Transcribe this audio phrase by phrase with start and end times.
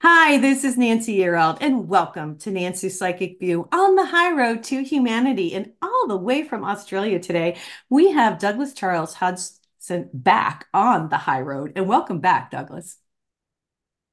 [0.00, 4.62] Hi, this is Nancy Yearold, and welcome to Nancy's Psychic View on the high road
[4.64, 5.54] to humanity.
[5.54, 7.56] And all the way from Australia today,
[7.90, 11.72] we have Douglas Charles Hodgson back on the high road.
[11.74, 12.98] And welcome back, Douglas.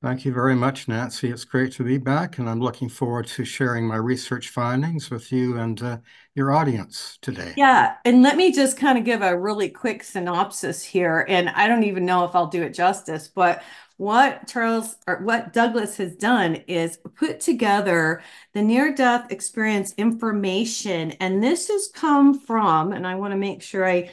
[0.05, 1.31] Thank you very much, Nancy.
[1.31, 5.31] It's great to be back, and I'm looking forward to sharing my research findings with
[5.31, 5.97] you and uh,
[6.35, 7.53] your audience today.
[7.57, 11.25] Yeah, and let me just kind of give a really quick synopsis here.
[11.27, 13.63] And I don't even know if I'll do it justice, but
[13.97, 18.21] what Charles or what Douglas has done is put together
[18.53, 21.13] the near death experience information.
[21.13, 24.11] And this has come from, and I want to make sure I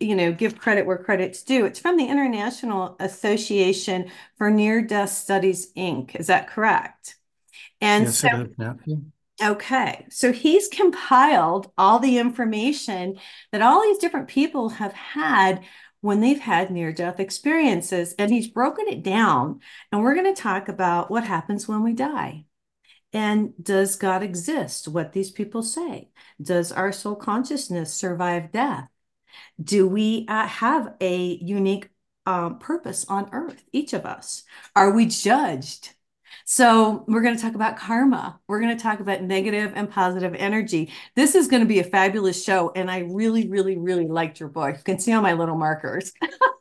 [0.00, 1.66] you know, give credit where credit's due.
[1.66, 6.16] It's from the International Association for Near Death Studies, Inc.
[6.16, 7.16] Is that correct?
[7.80, 8.46] And yes, so,
[9.42, 13.18] okay, so he's compiled all the information
[13.52, 15.62] that all these different people have had
[16.00, 18.14] when they've had near death experiences.
[18.18, 19.60] And he's broken it down.
[19.92, 22.44] And we're going to talk about what happens when we die.
[23.12, 24.88] And does God exist?
[24.88, 26.10] What these people say.
[26.40, 28.88] Does our soul consciousness survive death?
[29.62, 31.88] Do we uh, have a unique
[32.26, 34.44] um, purpose on earth, each of us?
[34.74, 35.90] Are we judged?
[36.44, 38.38] So, we're going to talk about karma.
[38.46, 40.92] We're going to talk about negative and positive energy.
[41.14, 42.72] This is going to be a fabulous show.
[42.76, 44.76] And I really, really, really liked your book.
[44.76, 46.12] You can see all my little markers.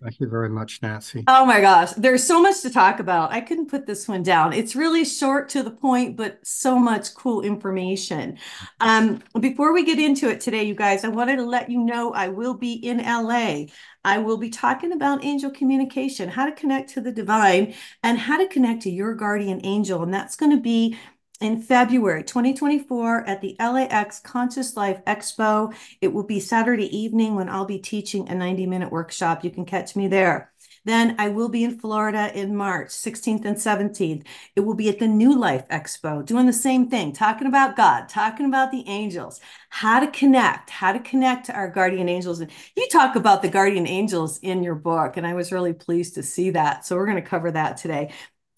[0.00, 1.24] Thank you very much, Nancy.
[1.26, 3.32] Oh my gosh, there's so much to talk about.
[3.32, 4.52] I couldn't put this one down.
[4.52, 8.38] It's really short to the point, but so much cool information.
[8.80, 12.12] Um, before we get into it today, you guys, I wanted to let you know
[12.12, 13.66] I will be in LA.
[14.04, 18.36] I will be talking about angel communication, how to connect to the divine, and how
[18.36, 20.02] to connect to your guardian angel.
[20.02, 20.98] And that's going to be
[21.40, 25.74] in February 2024 at the LAX Conscious Life Expo.
[26.00, 29.44] It will be Saturday evening when I'll be teaching a 90 minute workshop.
[29.44, 30.52] You can catch me there.
[30.84, 34.24] Then I will be in Florida in March 16th and 17th.
[34.54, 38.08] It will be at the New Life Expo doing the same thing, talking about God,
[38.08, 39.40] talking about the angels,
[39.70, 42.40] how to connect, how to connect to our guardian angels.
[42.40, 46.16] And you talk about the guardian angels in your book, and I was really pleased
[46.16, 46.84] to see that.
[46.84, 48.12] So we're going to cover that today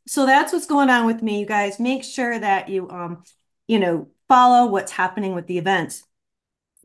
[0.07, 1.81] so that's what's going on with me, you guys.
[1.81, 3.25] Make sure that you, um,
[3.67, 6.05] you know, follow what's happening with the events.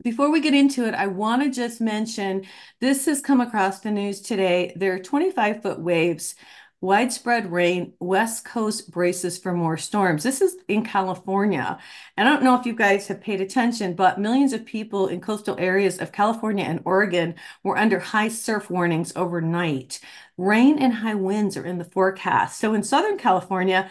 [0.02, 2.44] Before we get into it, I want to just mention
[2.80, 4.72] this has come across the news today.
[4.74, 6.34] There are 25 foot waves
[6.82, 10.24] widespread rain, West Coast braces for more storms.
[10.24, 11.78] This is in California.
[12.18, 15.56] I don't know if you guys have paid attention, but millions of people in coastal
[15.60, 20.00] areas of California and Oregon were under high surf warnings overnight.
[20.36, 22.58] Rain and high winds are in the forecast.
[22.58, 23.88] So in Southern California,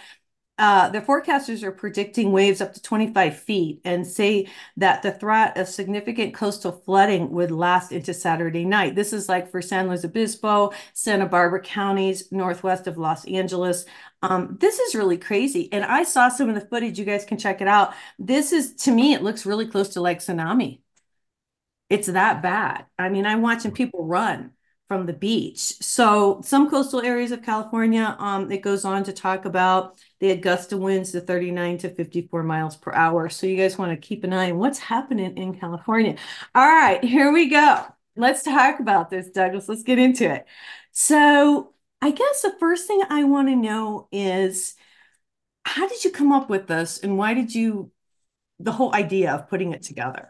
[0.61, 5.57] uh, the forecasters are predicting waves up to 25 feet and say that the threat
[5.57, 8.93] of significant coastal flooding would last into Saturday night.
[8.93, 13.85] This is like for San Luis Obispo, Santa Barbara counties, northwest of Los Angeles.
[14.21, 15.67] Um, this is really crazy.
[15.73, 16.99] And I saw some of the footage.
[16.99, 17.95] You guys can check it out.
[18.19, 20.81] This is, to me, it looks really close to like tsunami.
[21.89, 22.85] It's that bad.
[22.99, 24.51] I mean, I'm watching people run
[24.87, 25.59] from the beach.
[25.59, 29.99] So some coastal areas of California, um, it goes on to talk about
[30.41, 33.29] gust of winds to 39 to 54 miles per hour.
[33.29, 36.15] So you guys want to keep an eye on what's happening in California.
[36.53, 37.85] All right, here we go.
[38.15, 39.67] Let's talk about this, Douglas.
[39.67, 40.45] Let's get into it.
[40.91, 44.75] So I guess the first thing I want to know is
[45.63, 47.91] how did you come up with this and why did you,
[48.59, 50.29] the whole idea of putting it together,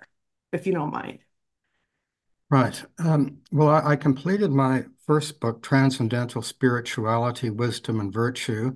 [0.52, 1.20] if you don't mind?
[2.50, 2.84] Right.
[3.00, 8.74] Um, well, I, I, completed my first book, Transcendental Spirituality, Wisdom, and Virtue.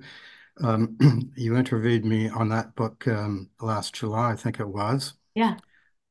[0.62, 5.14] Um, you interviewed me on that book um, last July, I think it was.
[5.34, 5.56] Yeah.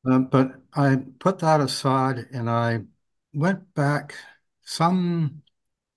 [0.04, 2.80] Um, but I put that aside and I
[3.34, 4.14] went back
[4.62, 5.42] some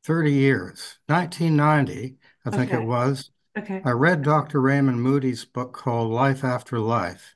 [0.04, 2.82] 30 years, 1990, I think okay.
[2.82, 3.32] it was.
[3.58, 3.82] Okay.
[3.84, 4.62] I read Dr.
[4.62, 7.36] Raymond Moody's book called Life After Life,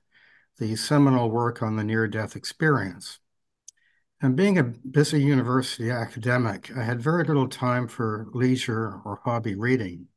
[0.57, 3.19] the seminal work on the near death experience.
[4.21, 9.55] And being a busy university academic, I had very little time for leisure or hobby
[9.55, 10.07] reading.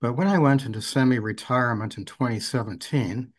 [0.00, 3.32] But when I went into semi-retirement in 2017,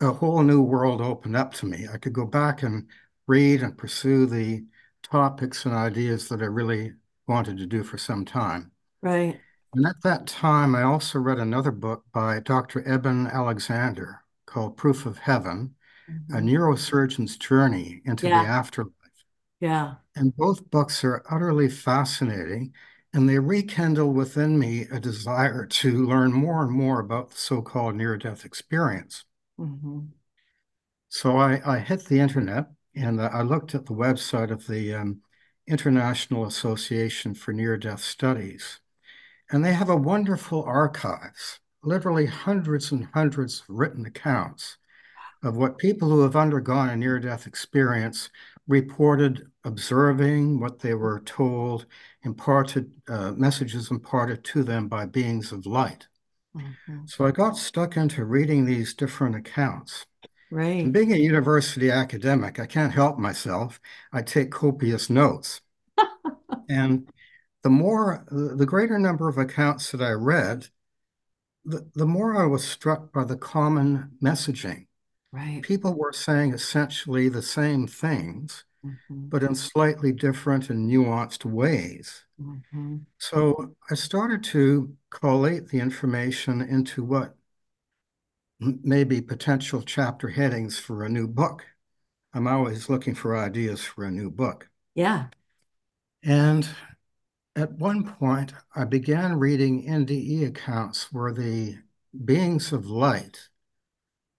[0.00, 1.86] a whole new world opened up to me.
[1.92, 2.88] I could go back and
[3.26, 4.64] read and pursue the
[5.02, 6.94] topics and ideas that I really
[7.26, 8.72] wanted to do for some time.
[9.02, 9.38] Right.
[9.74, 12.86] And at that time, I also read another book by Dr.
[12.88, 15.74] Eben Alexander called Proof of Heaven,
[16.10, 16.34] mm-hmm.
[16.34, 18.42] a neurosurgeon's journey into yeah.
[18.42, 18.92] the afterlife.
[19.60, 19.94] Yeah.
[20.16, 22.72] And both books are utterly fascinating,
[23.12, 27.94] and they rekindle within me a desire to learn more and more about the so-called
[27.94, 29.24] near-death experience.
[29.58, 30.00] Mm-hmm.
[31.08, 35.22] So I, I, hit the internet and I looked at the website of the um,
[35.66, 38.80] International Association for Near-Death Studies.
[39.50, 44.76] And they have a wonderful archives, literally hundreds and hundreds of written accounts
[45.42, 48.28] of what people who have undergone a near-death experience
[48.68, 51.86] reported observing, what they were told,
[52.22, 56.06] imparted uh, messages imparted to them by beings of light.
[56.54, 57.06] Mm-hmm.
[57.06, 60.06] So I got stuck into reading these different accounts.
[60.50, 60.84] Right.
[60.84, 63.80] And being a university academic, I can't help myself.
[64.12, 65.60] I take copious notes.
[66.68, 67.08] and
[67.62, 70.68] the more, the greater number of accounts that I read,
[71.64, 74.87] the, the more I was struck by the common messaging.
[75.32, 75.62] Right.
[75.62, 79.28] People were saying essentially the same things, mm-hmm.
[79.28, 82.24] but in slightly different and nuanced ways.
[82.40, 82.98] Mm-hmm.
[83.18, 87.34] So I started to collate the information into what
[88.58, 91.64] maybe potential chapter headings for a new book.
[92.32, 94.68] I'm always looking for ideas for a new book.
[94.94, 95.26] Yeah.
[96.22, 96.68] And
[97.54, 101.78] at one point, I began reading NDE accounts where the
[102.24, 103.47] beings of light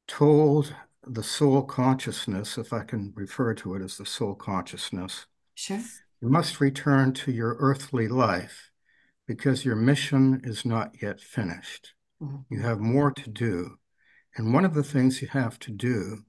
[0.09, 0.75] told
[1.07, 5.79] the soul consciousness, if I can refer to it as the soul consciousness, sure.
[6.19, 8.71] you must return to your earthly life
[9.27, 11.93] because your mission is not yet finished.
[12.21, 12.53] Mm-hmm.
[12.53, 13.77] You have more to do.
[14.35, 16.23] And one of the things you have to do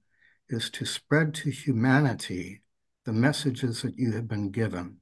[0.49, 2.61] is to spread to humanity
[3.07, 4.99] the messages that you have been given.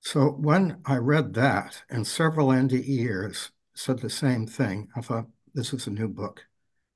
[0.00, 5.72] So when I read that, and several NDEers said the same thing, I thought, this
[5.72, 6.44] is a new book.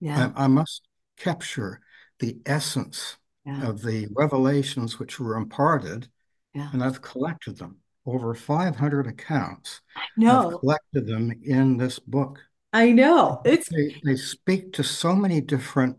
[0.03, 0.33] Yeah.
[0.37, 0.83] I, I must
[1.17, 1.81] capture
[2.19, 3.69] the essence yeah.
[3.69, 6.09] of the revelations which were imparted,
[6.55, 6.71] yeah.
[6.73, 7.79] and I've collected them.
[8.05, 9.81] Over 500 accounts.
[10.17, 10.51] No.
[10.51, 12.41] I've collected them in this book.
[12.73, 13.41] I know.
[13.45, 15.99] It's they, they speak to so many different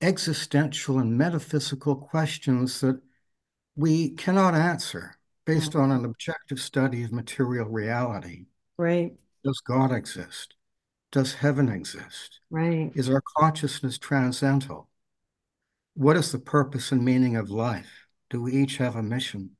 [0.00, 3.00] existential and metaphysical questions that
[3.76, 5.14] we cannot answer
[5.44, 8.46] based on an objective study of material reality.
[8.76, 9.12] Right.
[9.44, 10.54] Does God exist?
[11.12, 12.40] Does heaven exist?
[12.50, 12.90] Right.
[12.94, 14.88] Is our consciousness transcendental?
[15.94, 18.06] What is the purpose and meaning of life?
[18.30, 19.50] Do we each have a mission?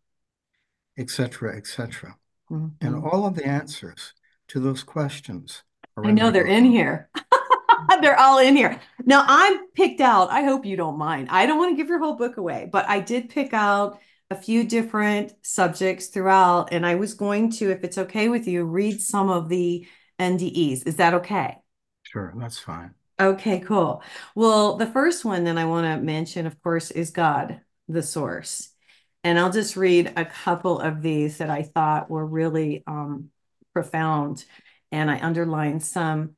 [0.98, 2.16] Etc., etc.
[2.50, 2.86] Mm-hmm.
[2.86, 4.14] And all of the answers
[4.48, 5.62] to those questions.
[6.02, 7.10] I know they're in here.
[8.00, 8.80] they're all in here.
[9.04, 10.30] Now I'm picked out.
[10.30, 11.28] I hope you don't mind.
[11.30, 13.98] I don't want to give your whole book away, but I did pick out
[14.30, 18.64] a few different subjects throughout, and I was going to, if it's okay with you,
[18.64, 19.86] read some of the
[20.22, 20.86] NDEs.
[20.86, 21.58] Is that okay?
[22.02, 22.94] Sure, that's fine.
[23.20, 24.02] Okay, cool.
[24.34, 28.70] Well, the first one that I want to mention, of course, is God, the source.
[29.24, 33.30] And I'll just read a couple of these that I thought were really um,
[33.72, 34.44] profound.
[34.90, 36.36] And I underlined some.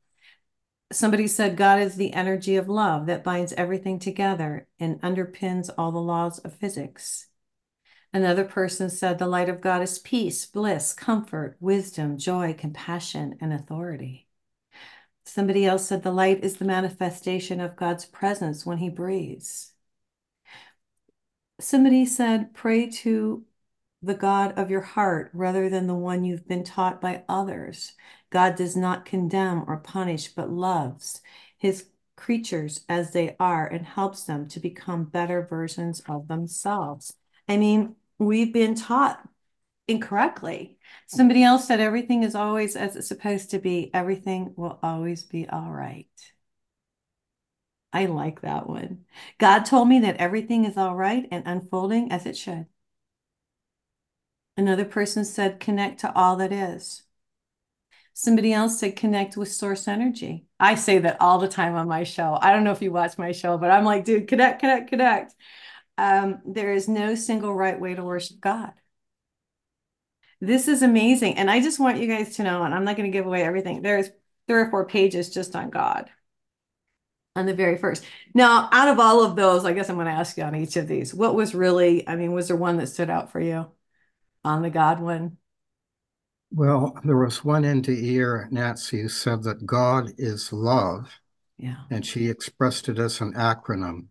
[0.92, 5.90] Somebody said, God is the energy of love that binds everything together and underpins all
[5.90, 7.28] the laws of physics.
[8.14, 13.52] Another person said, The light of God is peace, bliss, comfort, wisdom, joy, compassion, and
[13.52, 14.28] authority.
[15.24, 19.72] Somebody else said, The light is the manifestation of God's presence when He breathes.
[21.60, 23.44] Somebody said, Pray to
[24.00, 27.94] the God of your heart rather than the one you've been taught by others.
[28.30, 31.20] God does not condemn or punish, but loves
[31.56, 37.14] his creatures as they are and helps them to become better versions of themselves.
[37.48, 39.20] I mean, we've been taught
[39.88, 40.78] incorrectly.
[41.06, 45.48] Somebody else said everything is always as it's supposed to be, everything will always be
[45.48, 46.06] all right.
[47.92, 49.04] I like that one.
[49.38, 52.66] God told me that everything is all right and unfolding as it should.
[54.56, 57.02] Another person said, connect to all that is.
[58.12, 60.46] Somebody else said, connect with source energy.
[60.58, 62.38] I say that all the time on my show.
[62.40, 65.34] I don't know if you watch my show, but I'm like, dude, connect, connect, connect
[65.98, 68.72] um, there is no single right way to worship God.
[70.40, 71.38] This is amazing.
[71.38, 73.42] And I just want you guys to know, and I'm not going to give away
[73.42, 73.82] everything.
[73.82, 74.10] There's
[74.46, 76.10] three or four pages just on God
[77.36, 78.04] on the very first.
[78.32, 80.76] Now, out of all of those, I guess I'm going to ask you on each
[80.76, 81.14] of these.
[81.14, 83.66] What was really, I mean, was there one that stood out for you
[84.44, 85.38] on the God one?
[86.52, 91.20] Well, there was one NDE Nancy who said that God is love.
[91.56, 91.78] Yeah.
[91.90, 94.06] And she expressed it as an acronym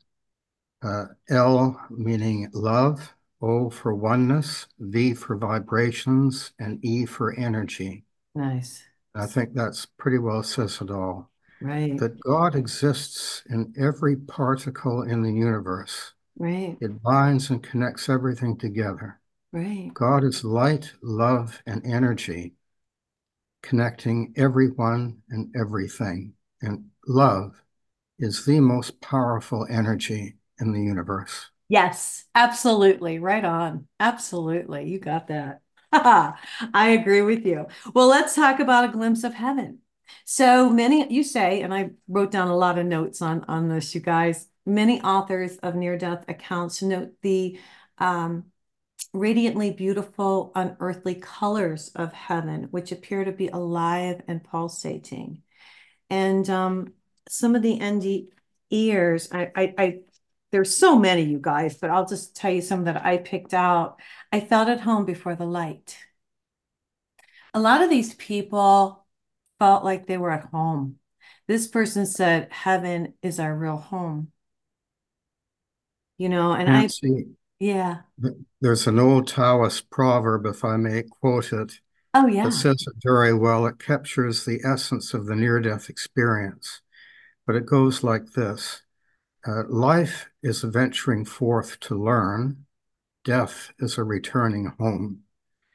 [0.83, 8.05] uh, L meaning love, O for oneness, V for vibrations, and E for energy.
[8.35, 8.83] Nice.
[9.15, 11.29] I think that's pretty well says it all.
[11.61, 11.97] Right.
[11.97, 16.13] That God exists in every particle in the universe.
[16.37, 16.77] Right.
[16.81, 19.19] It binds and connects everything together.
[19.51, 19.91] Right.
[19.93, 22.55] God is light, love, and energy,
[23.61, 26.33] connecting everyone and everything.
[26.61, 27.53] And love
[28.17, 31.49] is the most powerful energy in the universe.
[31.69, 33.19] Yes, absolutely.
[33.19, 33.87] Right on.
[33.99, 34.89] Absolutely.
[34.89, 35.61] You got that.
[35.93, 37.67] I agree with you.
[37.93, 39.79] Well, let's talk about a glimpse of heaven.
[40.25, 43.93] So many, you say, and I wrote down a lot of notes on, on this,
[43.95, 44.47] you guys.
[44.65, 47.59] Many authors of near-death accounts note the
[47.97, 48.45] um,
[49.13, 55.41] radiantly beautiful, unearthly colors of heaven, which appear to be alive and pulsating.
[56.09, 56.93] And um,
[57.29, 58.29] some of the ND
[58.69, 59.99] ears, I, I, I
[60.53, 63.99] there's so many, you guys, but I'll just tell you some that I picked out.
[64.31, 65.97] I felt at home before the light.
[67.55, 69.03] A lot of these people
[69.57, 70.97] felt like they were at home.
[71.47, 74.31] This person said, Heaven is our real home.
[76.19, 76.87] You know, and I,
[77.59, 78.01] yeah.
[78.61, 81.73] There's an old Taoist proverb, if I may quote it,
[82.13, 82.47] oh, yeah.
[82.47, 83.65] It says it very well.
[83.65, 86.81] It captures the essence of the near death experience.
[87.47, 88.83] But it goes like this
[89.45, 92.65] uh, Life is venturing forth to learn,
[93.23, 95.21] death is a returning home.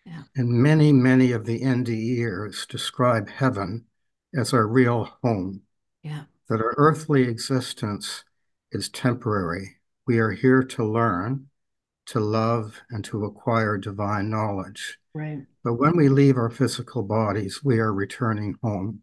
[0.05, 0.23] Yeah.
[0.37, 3.85] And many, many of the NDEers describe heaven
[4.35, 5.63] as our real home.
[6.03, 6.25] Yeah.
[6.49, 8.25] That our earthly existence
[8.73, 9.77] is temporary.
[10.07, 11.49] We are here to learn,
[12.07, 14.99] to love, and to acquire divine knowledge.
[15.15, 15.41] Right.
[15.63, 19.03] But when we leave our physical bodies, we are returning home.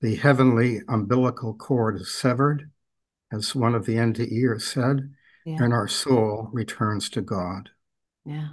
[0.00, 2.70] The heavenly umbilical cord is severed,
[3.32, 5.14] as one of the NDEers said,
[5.44, 5.62] yeah.
[5.62, 7.70] and our soul returns to God.
[8.24, 8.48] Yeah.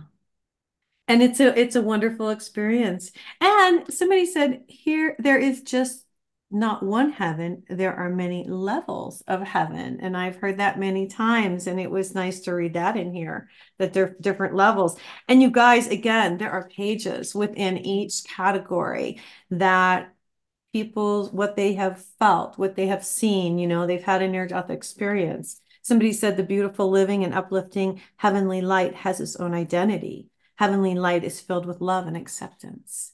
[1.08, 3.12] And it's a it's a wonderful experience.
[3.40, 6.06] And somebody said here there is just
[6.52, 10.00] not one heaven, there are many levels of heaven.
[10.02, 11.66] And I've heard that many times.
[11.66, 13.50] And it was nice to read that in here
[13.80, 14.98] that there are different levels.
[15.30, 20.14] And you guys, again, there are pages within each category that
[20.74, 24.48] people, what they have felt, what they have seen, you know, they've had a near
[24.48, 25.60] death experience.
[25.82, 30.30] Somebody said the beautiful living and uplifting heavenly light has its own identity.
[30.56, 33.14] Heavenly light is filled with love and acceptance.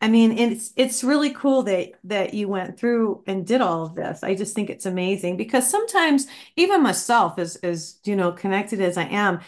[0.00, 3.94] I mean, it's it's really cool that that you went through and did all of
[3.94, 4.22] this.
[4.22, 8.96] I just think it's amazing because sometimes even myself as as you know connected as
[8.96, 9.40] I am,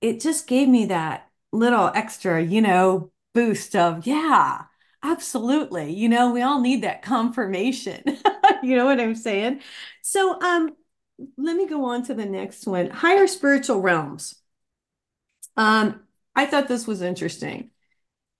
[0.00, 4.64] it just gave me that little extra, you know, boost of yeah,
[5.10, 5.92] absolutely.
[5.92, 8.02] You know, we all need that confirmation.
[8.62, 9.60] you know what I'm saying?
[10.02, 10.76] So um
[11.38, 12.90] let me go on to the next one.
[12.90, 14.34] Higher spiritual realms.
[15.56, 16.02] Um
[16.34, 17.70] I thought this was interesting.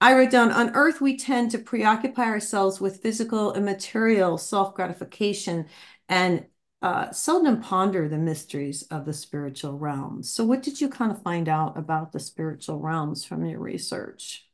[0.01, 4.75] I wrote down on earth, we tend to preoccupy ourselves with physical and material self
[4.75, 5.69] gratification
[6.09, 6.47] and
[6.83, 10.31] uh, seldom ponder the mysteries of the spiritual realms.
[10.31, 14.46] So, what did you kind of find out about the spiritual realms from your research?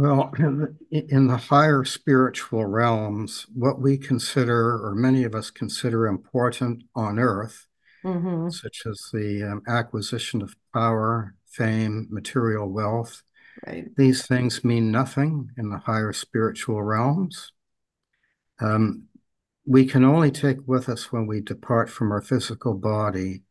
[0.00, 0.58] Well, in
[0.90, 6.84] the, in the higher spiritual realms, what we consider, or many of us consider important
[6.94, 7.66] on earth,
[8.04, 8.48] mm-hmm.
[8.48, 13.22] such as the um, acquisition of power, fame, material wealth,
[13.66, 13.94] Right.
[13.96, 17.52] These things mean nothing in the higher spiritual realms.
[18.60, 19.04] Um,
[19.66, 23.42] we can only take with us when we depart from our physical body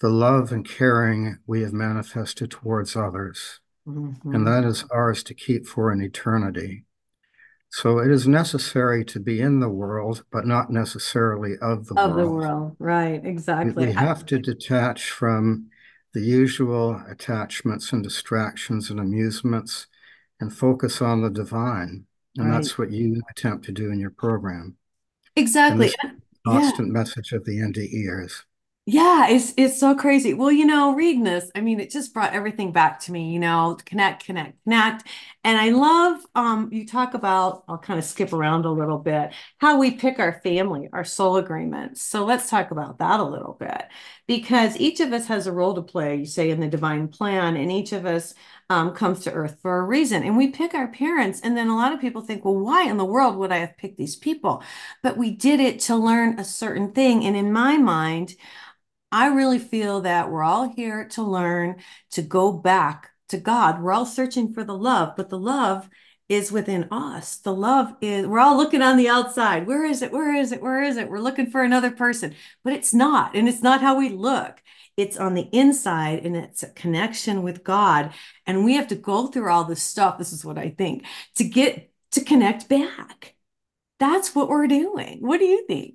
[0.00, 3.60] the love and caring we have manifested towards others.
[3.90, 4.34] Mm-hmm.
[4.34, 6.84] And that is ours to keep for an eternity.
[7.72, 12.10] So it is necessary to be in the world, but not necessarily of the of
[12.10, 12.10] world.
[12.10, 13.24] Of the world, right?
[13.24, 13.86] Exactly.
[13.86, 15.68] We, have to detach from
[16.12, 19.86] the usual attachments and distractions and amusements
[20.40, 22.06] and focus on the divine.
[22.36, 22.56] And right.
[22.56, 24.76] that's what you attempt to do in your program.
[25.36, 25.92] Exactly.
[26.46, 26.92] constant yeah.
[26.92, 28.42] message of the NDEers.
[28.86, 30.34] Yeah, it's it's so crazy.
[30.34, 33.38] Well, you know, reading this, I mean, it just brought everything back to me, you
[33.38, 35.04] know, connect, connect, connect.
[35.42, 39.32] And I love um you talk about, I'll kind of skip around a little bit,
[39.58, 42.02] how we pick our family, our soul agreements.
[42.02, 43.84] So let's talk about that a little bit.
[44.26, 47.56] Because each of us has a role to play, you say, in the divine plan,
[47.56, 48.34] and each of us
[48.68, 50.22] um, comes to earth for a reason.
[50.22, 51.40] And we pick our parents.
[51.40, 53.76] And then a lot of people think, well, why in the world would I have
[53.76, 54.62] picked these people?
[55.02, 57.24] But we did it to learn a certain thing.
[57.24, 58.34] And in my mind,
[59.10, 61.76] I really feel that we're all here to learn
[62.12, 63.82] to go back to God.
[63.82, 65.88] We're all searching for the love, but the love
[66.28, 67.36] is within us.
[67.38, 69.66] The love is, we're all looking on the outside.
[69.66, 70.12] Where is it?
[70.12, 70.62] Where is it?
[70.62, 71.10] Where is it?
[71.10, 73.34] We're looking for another person, but it's not.
[73.34, 74.62] And it's not how we look.
[74.96, 78.12] It's on the inside and it's a connection with God.
[78.46, 80.18] And we have to go through all this stuff.
[80.18, 81.04] This is what I think
[81.36, 83.34] to get to connect back.
[83.98, 85.18] That's what we're doing.
[85.20, 85.94] What do you think?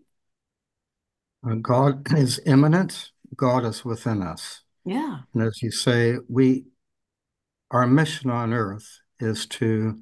[1.48, 3.12] Uh, God is immanent.
[3.36, 4.62] God is within us.
[4.86, 5.20] Yeah.
[5.34, 6.66] And as you say, we
[7.76, 10.00] our mission on earth is to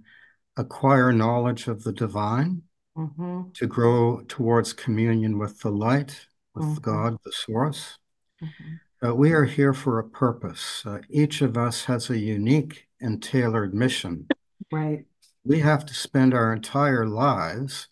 [0.57, 2.61] acquire knowledge of the divine,
[2.95, 3.49] mm-hmm.
[3.51, 6.81] to grow towards communion with the light, with mm-hmm.
[6.81, 7.97] God, the source.
[8.43, 9.07] Mm-hmm.
[9.07, 10.83] Uh, we are here for a purpose.
[10.85, 14.27] Uh, each of us has a unique and tailored mission.
[14.71, 15.05] Right.
[15.43, 17.87] We have to spend our entire lives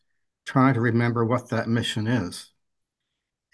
[0.45, 2.51] trying to remember what that mission is.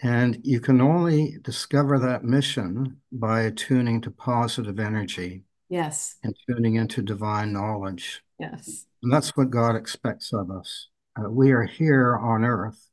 [0.03, 5.45] And you can only discover that mission by attuning to positive energy.
[5.69, 6.15] Yes.
[6.23, 8.23] And tuning into divine knowledge.
[8.39, 8.85] Yes.
[9.03, 10.87] And that's what God expects of us.
[11.17, 12.89] Uh, we are here on earth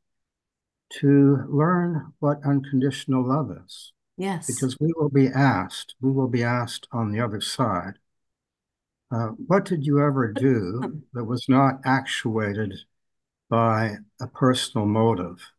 [1.00, 3.92] to learn what unconditional love is.
[4.16, 4.46] Yes.
[4.46, 7.94] Because we will be asked, we will be asked on the other side,
[9.10, 12.74] uh, what did you ever do that was not actuated
[13.48, 15.50] by a personal motive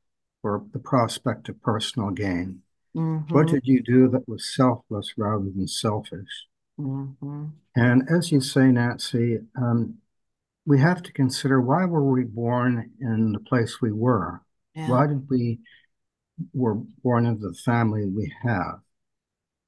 [0.43, 2.61] or the prospect of personal gain?
[2.95, 3.33] Mm-hmm.
[3.33, 6.47] What did you do that was selfless rather than selfish?
[6.79, 7.45] Mm-hmm.
[7.75, 9.95] And as you say, Nancy, um,
[10.65, 14.41] we have to consider why were we born in the place we were?
[14.73, 14.89] Yeah.
[14.89, 15.59] Why did we
[16.53, 18.79] were born into the family we have?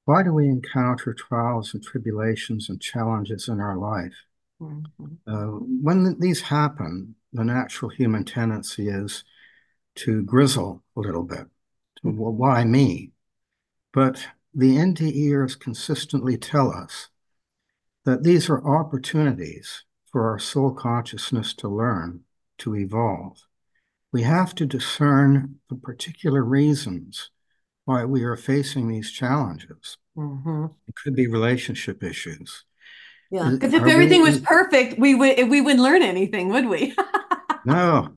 [0.04, 4.14] Why do we encounter trials and tribulations and challenges in our life?
[4.60, 5.04] Mm-hmm.
[5.26, 9.24] Uh, when these happen, the natural human tendency is
[9.96, 11.46] to grizzle a little bit.
[12.04, 12.16] Mm-hmm.
[12.16, 13.12] Well, why me?
[13.92, 17.08] But the NDEers consistently tell us
[18.04, 22.20] that these are opportunities for our soul consciousness to learn,
[22.58, 23.38] to evolve.
[24.12, 27.30] We have to discern the particular reasons
[27.84, 29.98] why we are facing these challenges.
[30.16, 30.66] Mm-hmm.
[30.88, 32.64] It could be relationship issues.
[33.30, 36.94] Yeah, because if everything we, was perfect, we would we wouldn't learn anything, would we?
[37.66, 38.16] no,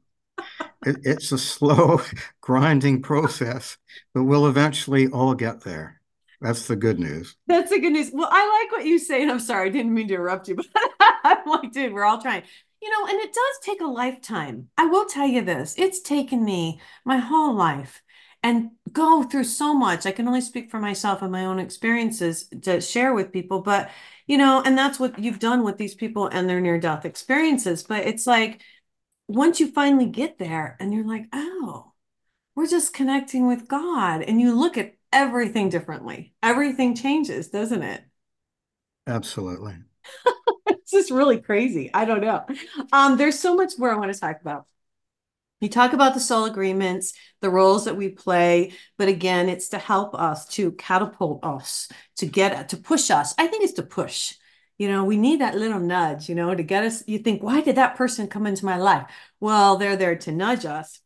[0.85, 2.01] it, it's a slow,
[2.41, 3.77] grinding process,
[4.13, 6.00] but we'll eventually all get there.
[6.41, 7.35] That's the good news.
[7.47, 8.09] That's the good news.
[8.11, 10.55] Well, I like what you say, and I'm sorry, I didn't mean to interrupt you,
[10.73, 12.43] but I'm like, dude, we're all trying.
[12.81, 14.69] You know, and it does take a lifetime.
[14.75, 15.75] I will tell you this.
[15.77, 18.01] It's taken me my whole life
[18.41, 20.07] and go through so much.
[20.07, 23.91] I can only speak for myself and my own experiences to share with people, but
[24.25, 27.83] you know, and that's what you've done with these people and their near death experiences.
[27.83, 28.61] But it's like
[29.27, 31.91] once you finally get there and you're like, oh,
[32.55, 36.33] we're just connecting with God, and you look at everything differently.
[36.41, 38.01] Everything changes, doesn't it?
[39.07, 39.75] Absolutely.
[40.67, 41.89] it's just really crazy.
[41.93, 42.45] I don't know.
[42.91, 44.65] Um, there's so much more I want to talk about.
[45.61, 49.77] You talk about the soul agreements, the roles that we play, but again, it's to
[49.77, 53.35] help us, to catapult us, to get to push us.
[53.37, 54.33] I think it's to push.
[54.79, 57.03] You know, we need that little nudge, you know, to get us.
[57.05, 59.05] You think, why did that person come into my life?
[59.39, 61.00] Well, they're there to nudge us.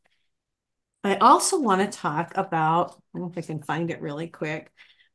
[1.05, 4.27] I also want to talk about, I don't know if I can find it really
[4.27, 4.71] quick,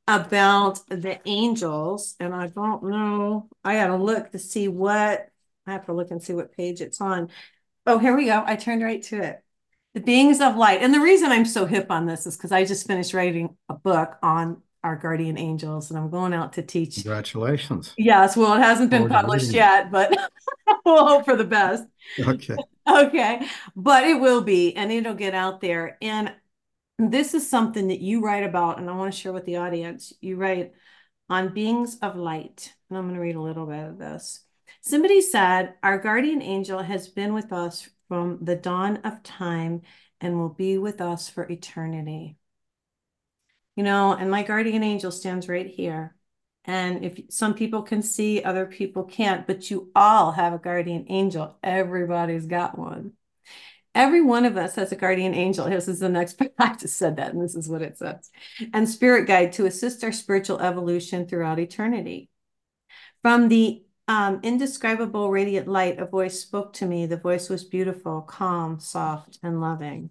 [0.07, 2.15] about the angels.
[2.21, 5.29] And I don't know, I got to look to see what,
[5.67, 7.29] I have to look and see what page it's on.
[7.87, 8.43] Oh, here we go.
[8.45, 9.45] I turned right to it.
[9.95, 10.83] The beings of light.
[10.83, 13.75] And the reason I'm so hip on this is because I just finished writing a
[13.75, 16.95] book on our guardian angels and I'm going out to teach.
[16.95, 17.93] Congratulations.
[17.99, 18.37] Yes.
[18.37, 20.17] Well, it hasn't been published yet, but
[20.85, 21.85] we'll hope for the best.
[22.19, 22.57] Okay.
[22.89, 23.47] Okay.
[23.77, 25.97] But it will be, and it'll get out there.
[26.03, 26.35] And
[26.99, 30.13] this is something that you write about, and I want to share with the audience.
[30.21, 30.73] You write
[31.31, 32.75] on beings of light.
[32.89, 34.45] And I'm going to read a little bit of this.
[34.83, 39.83] Somebody said, Our guardian angel has been with us from the dawn of time
[40.21, 42.37] and will be with us for eternity.
[43.77, 46.17] You know, and my guardian angel stands right here.
[46.65, 51.07] And if some people can see, other people can't, but you all have a guardian
[51.09, 51.57] angel.
[51.63, 53.13] Everybody's got one.
[53.95, 55.69] Every one of us has a guardian angel.
[55.69, 58.31] This is the next, I just said that, and this is what it says.
[58.73, 62.29] And spirit guide to assist our spiritual evolution throughout eternity.
[63.23, 67.07] From the um, indescribable radiant light, a voice spoke to me.
[67.07, 70.11] The voice was beautiful, calm, soft, and loving.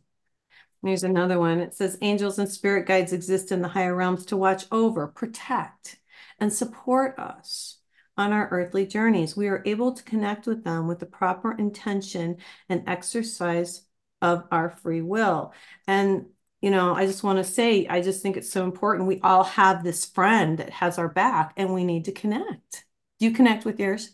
[0.84, 1.60] Here's another one.
[1.60, 6.00] It says, Angels and spirit guides exist in the higher realms to watch over, protect,
[6.40, 7.78] and support us
[8.16, 9.36] on our earthly journeys.
[9.36, 12.38] We are able to connect with them with the proper intention
[12.70, 13.82] and exercise
[14.22, 15.54] of our free will.
[15.88, 16.28] And,
[16.62, 19.08] you know, I just want to say, I just think it's so important.
[19.08, 22.86] We all have this friend that has our back and we need to connect.
[23.20, 24.12] Do you connect with yours?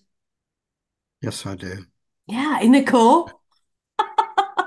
[1.21, 1.85] Yes, I do.
[2.27, 3.31] Yeah, isn't it cool?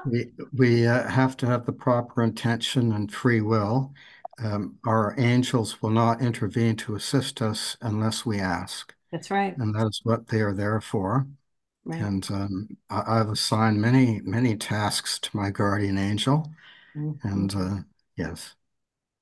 [0.06, 3.92] We we uh, have to have the proper intention and free will
[4.42, 8.94] um, our angels will not intervene to assist us unless we ask.
[9.10, 9.56] That's right.
[9.56, 11.26] And that is what they are there for.
[11.84, 12.00] Right.
[12.00, 16.52] And um, I, have assigned many, many tasks to my guardian angel.
[16.96, 17.28] Mm-hmm.
[17.28, 17.82] And uh,
[18.16, 18.54] yes.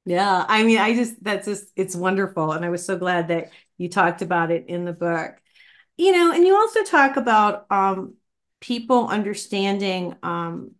[0.04, 0.44] Yeah.
[0.48, 2.52] I mean, I just, that's just, it's wonderful.
[2.52, 5.36] And I was so glad that you talked about it in the book.
[5.96, 8.14] You know, and you also talk about um,
[8.66, 10.72] people understanding um,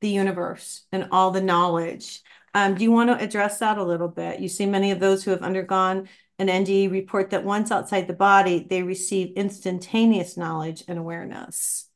[0.00, 2.22] the universe and all the knowledge
[2.56, 4.40] um, do you want to address that a little bit?
[4.40, 6.08] You see many of those who have undergone
[6.38, 11.90] an NDE report that once outside the body, they receive instantaneous knowledge and awareness.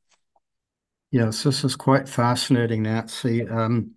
[1.11, 3.49] Yes, this is quite fascinating, Nancy.
[3.49, 3.93] Um,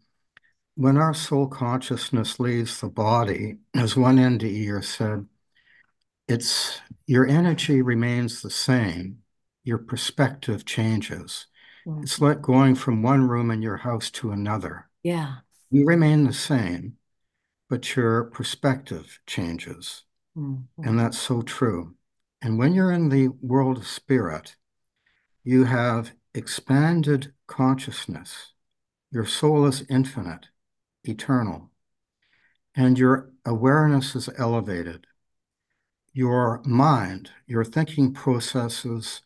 [0.76, 5.26] when our soul consciousness leaves the body, as one NDEer said,
[6.30, 9.23] it's your energy remains the same,
[9.64, 11.48] your perspective changes.
[11.88, 12.04] Mm-hmm.
[12.04, 14.90] It's like going from one room in your house to another.
[15.04, 15.38] Yeah.
[15.70, 16.98] You remain the same,
[17.70, 20.04] but your perspective changes.
[20.38, 20.88] Mm-hmm.
[20.88, 21.96] And that's so true.
[22.42, 24.56] And when you're in the world of spirit,
[25.44, 28.54] you have expanded consciousness.
[29.12, 30.48] Your soul is infinite,
[31.04, 31.70] eternal,
[32.76, 35.06] and your awareness is elevated.
[36.14, 39.22] Your mind, your thinking processes,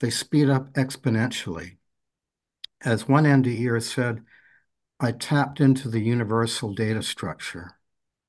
[0.00, 1.76] they speed up exponentially.
[2.84, 4.22] As one NDEer said,
[5.00, 7.78] I tapped into the universal data structure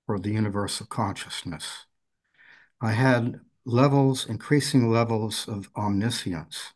[0.07, 1.85] or the universal consciousness.
[2.81, 6.73] I had levels, increasing levels of omniscience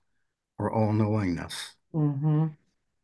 [0.58, 1.76] or all knowingness.
[1.94, 2.48] Mm-hmm.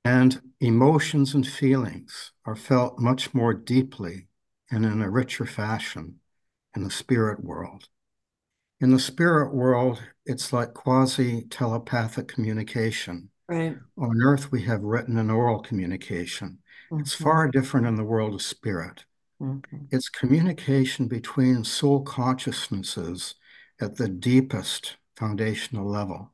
[0.05, 4.27] And emotions and feelings are felt much more deeply
[4.71, 6.19] and in a richer fashion
[6.75, 7.87] in the spirit world.
[8.81, 13.29] In the spirit world, it's like quasi telepathic communication.
[13.47, 13.75] Right.
[13.97, 16.59] On earth, we have written and oral communication.
[16.91, 17.01] Mm-hmm.
[17.01, 19.05] It's far different in the world of spirit.
[19.41, 19.85] Mm-hmm.
[19.91, 23.35] It's communication between soul consciousnesses
[23.81, 26.31] at the deepest foundational level.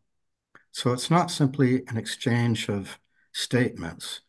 [0.71, 2.99] So it's not simply an exchange of
[3.33, 4.21] statements,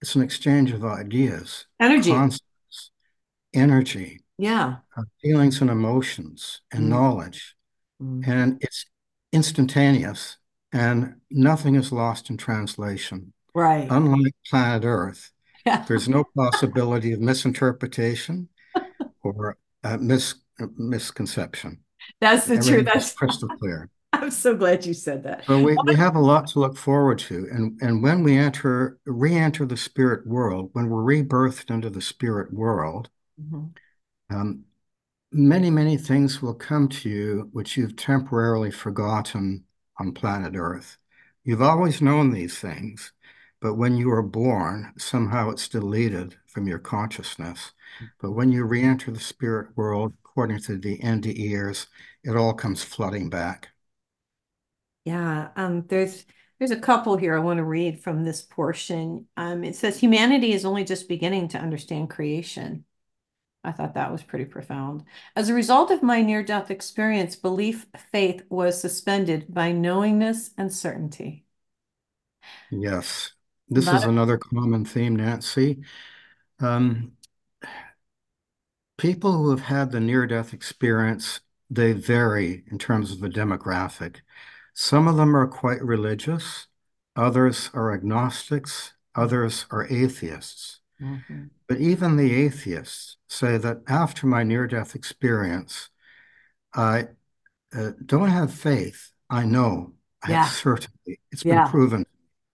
[0.00, 2.90] it's an exchange of ideas, energy, concepts,
[3.52, 6.90] energy, yeah, uh, feelings and emotions and mm-hmm.
[6.90, 7.54] knowledge.
[8.00, 8.30] Mm-hmm.
[8.30, 8.86] And it's
[9.32, 10.38] instantaneous
[10.72, 13.32] and nothing is lost in translation.
[13.54, 13.88] Right.
[13.90, 15.30] Unlike planet Earth,
[15.88, 18.48] there's no possibility of misinterpretation
[19.22, 20.36] or uh, mis-
[20.76, 21.80] misconception.
[22.20, 22.86] That's the truth.
[22.86, 23.88] That's crystal clear.
[24.12, 25.44] I'm so glad you said that.
[25.46, 27.46] So we, we have a lot to look forward to.
[27.52, 32.52] And, and when we enter, re-enter the spirit world, when we're rebirthed into the spirit
[32.52, 33.08] world,
[33.40, 34.36] mm-hmm.
[34.36, 34.64] um,
[35.32, 39.64] many, many things will come to you which you've temporarily forgotten
[39.98, 40.98] on planet Earth.
[41.44, 43.12] You've always known these things,
[43.60, 47.72] but when you are born, somehow it's deleted from your consciousness.
[48.20, 51.86] But when you re-enter the spirit world, according to the NDEers,
[52.24, 53.68] it all comes flooding back.
[55.04, 56.24] Yeah, um, there's
[56.58, 59.26] there's a couple here I want to read from this portion.
[59.36, 62.84] Um, it says humanity is only just beginning to understand creation.
[63.62, 65.04] I thought that was pretty profound.
[65.36, 71.44] As a result of my near-death experience, belief faith was suspended by knowingness and certainty.
[72.70, 73.32] Yes,
[73.68, 75.82] this Not is another common theme, Nancy.
[76.60, 77.12] Um,
[78.98, 84.16] people who have had the near-death experience, they vary in terms of the demographic.
[84.74, 86.66] Some of them are quite religious,
[87.16, 90.79] others are agnostics, others are atheists.
[91.00, 91.44] Mm-hmm.
[91.66, 95.88] But even the atheists say that after my near death experience,
[96.74, 97.08] I
[97.76, 99.10] uh, don't have faith.
[99.28, 99.92] I know.
[100.22, 100.44] I yeah.
[100.44, 101.20] have certainty.
[101.30, 101.62] It's yeah.
[101.62, 102.06] been proven.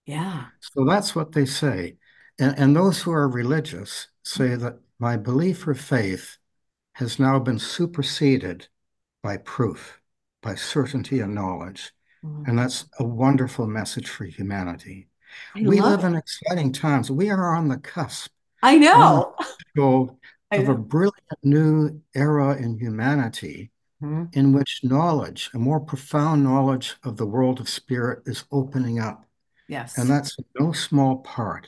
[0.05, 0.45] Yeah.
[0.61, 1.97] So that's what they say.
[2.39, 6.37] And, and those who are religious say that my belief or faith
[6.93, 8.67] has now been superseded
[9.21, 9.99] by proof,
[10.41, 11.91] by certainty and knowledge.
[12.23, 12.49] Mm-hmm.
[12.49, 15.09] And that's a wonderful message for humanity.
[15.55, 16.07] I we live it.
[16.07, 17.11] in exciting times.
[17.11, 18.31] We are on the cusp.
[18.67, 19.35] I know.
[20.51, 24.25] of a brilliant new era in humanity mm-hmm.
[24.33, 29.25] in which knowledge, a more profound knowledge of the world of spirit, is opening up.
[29.67, 29.97] Yes.
[29.97, 31.67] And that's no small part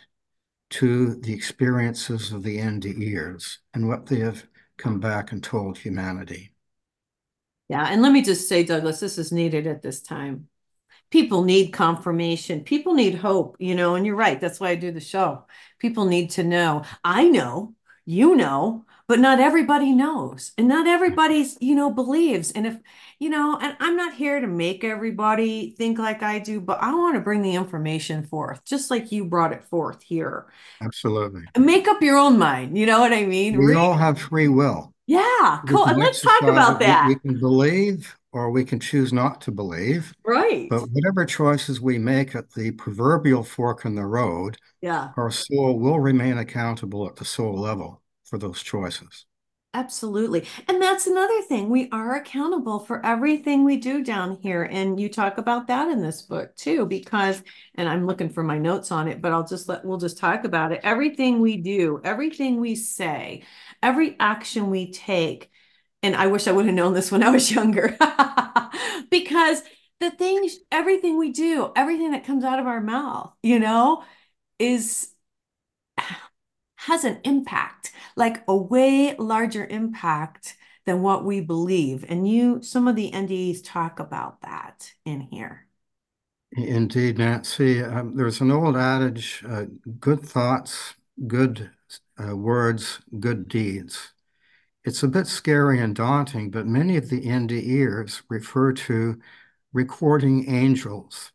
[0.72, 4.46] to the experiences of the NDEers and what they have
[4.78, 6.52] come back and told humanity.
[7.68, 10.48] Yeah, and let me just say, Douglas, this is needed at this time.
[11.12, 12.62] People need confirmation.
[12.62, 14.40] People need hope, you know, and you're right.
[14.40, 15.46] That's why I do the show.
[15.80, 16.84] People need to know.
[17.04, 17.74] I know,
[18.06, 20.52] you know, but not everybody knows.
[20.56, 22.52] And not everybody's, you know, believes.
[22.52, 22.78] And if,
[23.18, 26.94] you know, and I'm not here to make everybody think like I do, but I
[26.94, 30.46] want to bring the information forth, just like you brought it forth here.
[30.80, 31.42] Absolutely.
[31.58, 32.78] Make up your own mind.
[32.78, 33.58] You know what I mean?
[33.58, 33.78] We Read.
[33.78, 34.94] all have free will.
[35.08, 35.88] Yeah, cool.
[35.88, 37.08] And let's talk about that.
[37.08, 40.14] We, we can believe or we can choose not to believe.
[40.26, 40.70] Right.
[40.70, 45.80] But whatever choices we make at the proverbial fork in the road, yeah, our soul
[45.80, 49.26] will remain accountable at the soul level for those choices.
[49.76, 50.48] Absolutely.
[50.68, 51.70] And that's another thing.
[51.70, 54.64] We are accountable for everything we do down here.
[54.64, 57.44] And you talk about that in this book too, because,
[57.76, 60.44] and I'm looking for my notes on it, but I'll just let, we'll just talk
[60.44, 60.82] about it.
[60.82, 63.44] Everything we do, everything we say,
[63.84, 65.52] every action we take
[66.02, 67.98] And I wish I would have known this when I was younger.
[69.10, 69.62] because
[70.00, 74.04] the things, everything we do, everything that comes out of our mouth, you know,
[74.58, 75.10] is
[76.78, 82.06] has an impact, like a way larger impact than what we believe.
[82.08, 85.68] And you, some of the NDEs talk about that in here.
[86.54, 87.84] Indeed, Nancy.
[87.84, 89.66] Um, there's an old adage, uh,
[90.00, 90.96] good thoughts,
[91.28, 91.70] good
[92.18, 94.14] uh, words, good deeds.
[94.90, 99.20] It's a bit scary and daunting, but many of the NDErs refer to
[99.72, 101.32] recording angels.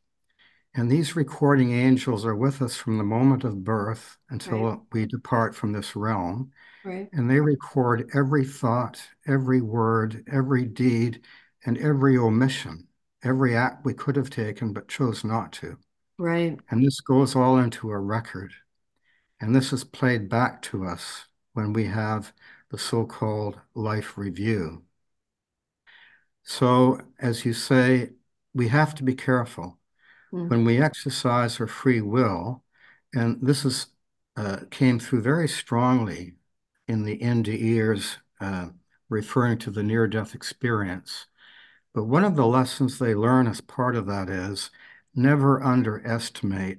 [0.74, 4.80] And these recording angels are with us from the moment of birth until right.
[4.90, 6.50] we depart from this realm.
[6.84, 7.08] Right.
[7.12, 11.20] And they record every thought, every word, every deed,
[11.64, 12.88] and every omission,
[13.22, 15.76] every act we could have taken but chose not to.
[16.18, 16.58] Right.
[16.70, 18.52] And this goes all into a record.
[19.40, 22.32] And this is played back to us when we have
[22.74, 24.82] the so-called life review.
[26.42, 28.10] So, as you say,
[28.52, 29.78] we have to be careful
[30.32, 30.50] mm.
[30.50, 32.64] when we exercise our free will,
[33.14, 33.86] and this is
[34.36, 36.32] uh, came through very strongly
[36.88, 38.70] in the NDErs uh,
[39.08, 41.26] referring to the near-death experience.
[41.94, 44.72] But one of the lessons they learn as part of that is
[45.14, 46.78] never underestimate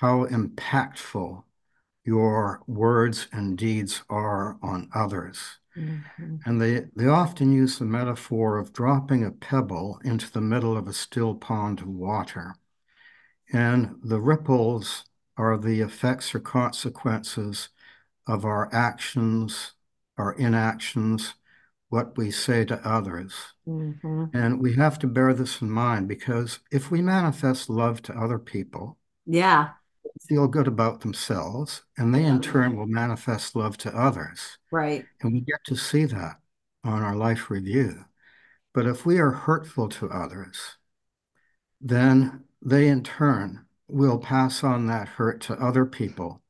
[0.00, 1.44] how impactful
[2.08, 5.58] your words and deeds are on others.
[5.76, 6.36] Mm-hmm.
[6.46, 10.88] And they, they often use the metaphor of dropping a pebble into the middle of
[10.88, 12.54] a still pond of water.
[13.52, 15.04] And the ripples
[15.36, 17.68] are the effects or consequences
[18.26, 19.74] of our actions,
[20.16, 21.34] our inactions,
[21.90, 23.34] what we say to others.
[23.66, 24.24] Mm-hmm.
[24.32, 28.38] And we have to bear this in mind because if we manifest love to other
[28.38, 29.72] people, yeah,
[30.18, 34.58] feel good about themselves, and they in turn will manifest love to others.
[34.70, 35.04] Right.
[35.20, 36.36] And we get to see that
[36.84, 38.04] on our life review.
[38.74, 40.76] But if we are hurtful to others,
[41.80, 46.42] then they in turn will pass on that hurt to other people.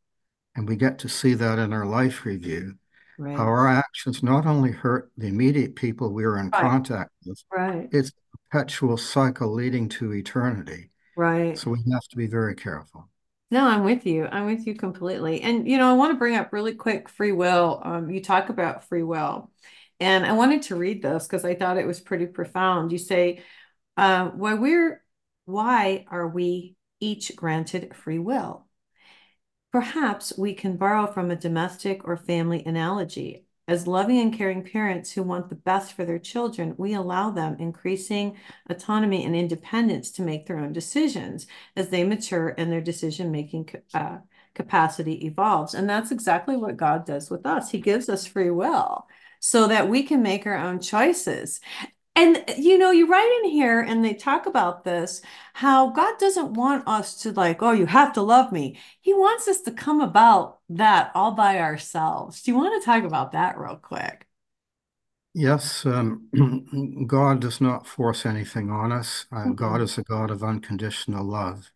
[0.56, 2.74] And we get to see that in our life review.
[3.18, 3.36] Right.
[3.36, 6.62] How our actions not only hurt the immediate people we are in right.
[6.62, 7.88] contact with, right.
[7.92, 10.90] it's a perpetual cycle leading to eternity.
[11.16, 11.58] Right.
[11.58, 13.08] So we have to be very careful.
[13.50, 14.26] No, I'm with you.
[14.26, 15.40] I'm with you completely.
[15.40, 17.80] And, you know, I want to bring up really quick free will.
[17.82, 19.50] Um, you talk about free will.
[20.00, 22.92] And I wanted to read this because I thought it was pretty profound.
[22.92, 23.42] You say,
[23.96, 25.02] uh, why we're
[25.46, 28.66] why are we each granted free will?
[29.72, 33.46] Perhaps we can borrow from a domestic or family analogy.
[33.68, 37.54] As loving and caring parents who want the best for their children, we allow them
[37.58, 38.38] increasing
[38.70, 43.68] autonomy and independence to make their own decisions as they mature and their decision making
[43.92, 44.18] uh,
[44.54, 45.74] capacity evolves.
[45.74, 47.70] And that's exactly what God does with us.
[47.70, 49.06] He gives us free will
[49.38, 51.60] so that we can make our own choices.
[52.18, 55.22] And you know, you write in here and they talk about this
[55.54, 58.76] how God doesn't want us to like, oh, you have to love me.
[59.00, 62.42] He wants us to come about that all by ourselves.
[62.42, 64.26] Do you want to talk about that real quick?
[65.32, 69.26] Yes, um, God does not force anything on us.
[69.30, 69.52] Uh, mm-hmm.
[69.52, 71.70] God is a God of unconditional love.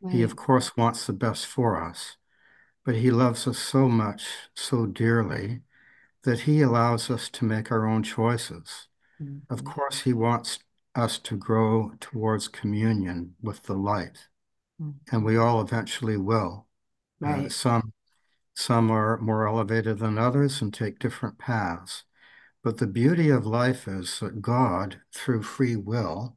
[0.00, 0.14] Right.
[0.14, 2.16] He, of course, wants the best for us,
[2.84, 4.24] but He loves us so much,
[4.54, 5.62] so dearly,
[6.22, 8.86] that He allows us to make our own choices.
[9.20, 9.52] Mm-hmm.
[9.52, 10.58] Of course, he wants
[10.94, 14.28] us to grow towards communion with the light,
[14.80, 15.14] mm-hmm.
[15.14, 16.66] and we all eventually will.
[17.22, 17.46] Uh, right.
[17.46, 17.92] Uh, some
[18.54, 22.04] some are more elevated than others and take different paths.
[22.62, 26.36] But the beauty of life is that God, through free will,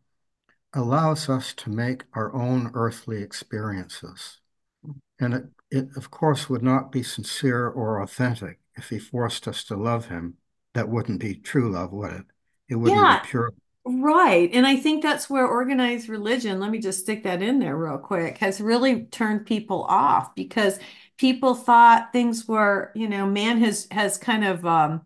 [0.74, 4.40] allows us to make our own earthly experiences.
[4.86, 5.26] Mm-hmm.
[5.26, 9.64] And it, it, of course, would not be sincere or authentic if he forced us
[9.66, 10.36] to love him.
[10.74, 12.26] That wouldn't be true love, would it?
[12.70, 13.54] It wouldn't yeah, be pure.
[13.86, 14.50] Right.
[14.54, 17.98] And I think that's where organized religion, let me just stick that in there real
[17.98, 20.80] quick, has really turned people off because
[21.18, 25.06] people thought things were, you know, man has has kind of um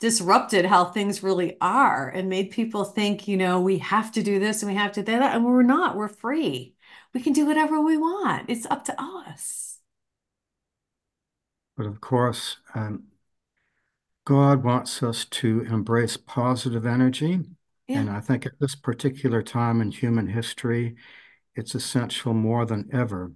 [0.00, 4.38] disrupted how things really are and made people think, you know, we have to do
[4.38, 5.34] this and we have to do that.
[5.34, 6.74] And we're not, we're free.
[7.14, 8.50] We can do whatever we want.
[8.50, 9.78] It's up to us.
[11.76, 13.04] But of course, um,
[14.24, 17.40] God wants us to embrace positive energy.
[17.86, 18.00] Yeah.
[18.00, 20.96] And I think at this particular time in human history,
[21.54, 23.32] it's essential more than ever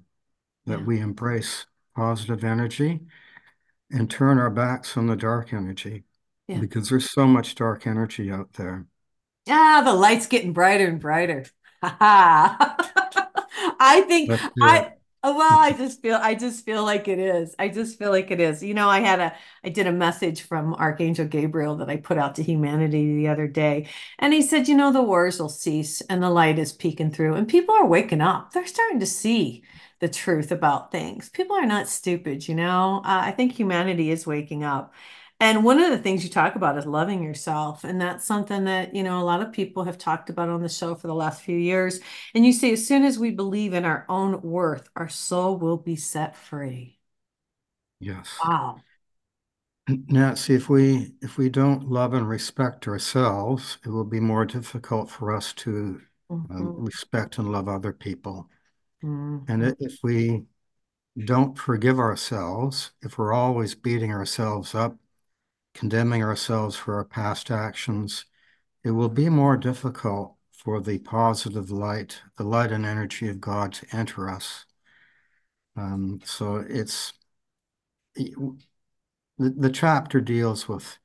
[0.67, 0.85] that yeah.
[0.85, 3.01] we embrace positive energy
[3.91, 6.05] and turn our backs on the dark energy
[6.47, 6.59] yeah.
[6.59, 8.87] because there's so much dark energy out there.
[9.49, 11.47] Ah, the light's getting brighter and brighter.
[11.83, 12.75] I
[14.09, 14.93] think I
[15.31, 17.55] Oh, well, I just feel I just feel like it is.
[17.59, 18.63] I just feel like it is.
[18.63, 22.17] You know, I had a I did a message from Archangel Gabriel that I put
[22.17, 23.89] out to humanity the other day,
[24.19, 27.35] and he said, you know, the wars will cease and the light is peeking through,
[27.35, 28.53] and people are waking up.
[28.53, 29.63] They're starting to see
[30.01, 31.29] the truth about things.
[31.29, 33.03] People are not stupid, you know.
[33.05, 34.95] Uh, I think humanity is waking up.
[35.41, 37.85] And one of the things you talk about is loving yourself.
[37.85, 40.69] And that's something that, you know, a lot of people have talked about on the
[40.69, 42.01] show for the last few years.
[42.35, 45.77] And you see, as soon as we believe in our own worth, our soul will
[45.77, 46.99] be set free.
[48.01, 48.29] Yes.
[48.45, 48.85] Wow.
[49.89, 55.11] Nancy, if we if we don't love and respect ourselves, it will be more difficult
[55.11, 56.01] for us to
[56.51, 56.77] um, Mhm.
[56.77, 58.49] respect and love other people.
[59.49, 59.77] And Mhm.
[59.81, 60.45] if we
[61.25, 64.99] don't forgive ourselves, if we're always beating ourselves up,
[65.79, 68.25] condemning ourselves for our past actions,
[68.83, 73.75] it will be more difficult for the positive light, the light and energy of God
[73.75, 74.65] to enter us.
[75.77, 77.13] Um, so it's
[78.17, 78.35] the,
[79.39, 80.99] the chapter deals with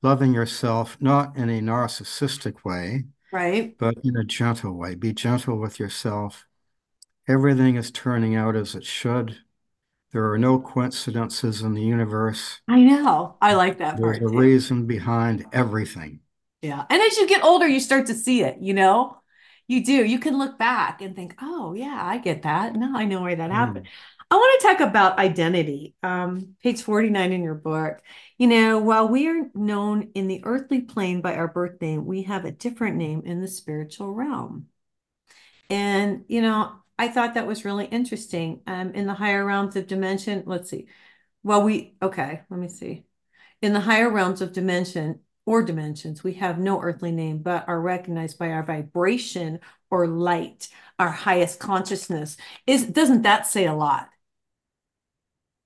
[0.00, 3.76] loving yourself, not in a narcissistic way, Right.
[3.78, 4.94] but in a gentle way.
[4.94, 6.46] Be gentle with yourself.
[7.26, 9.38] Everything is turning out as it should.
[10.12, 12.60] There are no coincidences in the universe.
[12.66, 13.36] I know.
[13.40, 14.38] I like that There's part a too.
[14.38, 16.20] reason behind everything.
[16.62, 16.84] Yeah.
[16.90, 19.16] And as you get older, you start to see it, you know?
[19.68, 20.04] You do.
[20.04, 22.74] You can look back and think, oh, yeah, I get that.
[22.74, 23.86] Now I know why that happened.
[23.86, 23.90] Mm.
[24.32, 25.94] I want to talk about identity.
[26.02, 28.00] Um, page 49 in your book.
[28.36, 32.22] You know, while we are known in the earthly plane by our birth name, we
[32.24, 34.66] have a different name in the spiritual realm.
[35.68, 38.60] And, you know, I thought that was really interesting.
[38.66, 40.86] Um, in the higher realms of dimension, let's see.
[41.42, 43.04] Well, we, okay, let me see.
[43.62, 47.80] In the higher realms of dimension or dimensions, we have no earthly name, but are
[47.80, 49.60] recognized by our vibration
[49.90, 52.36] or light, our highest consciousness.
[52.66, 54.10] Is doesn't that say a lot?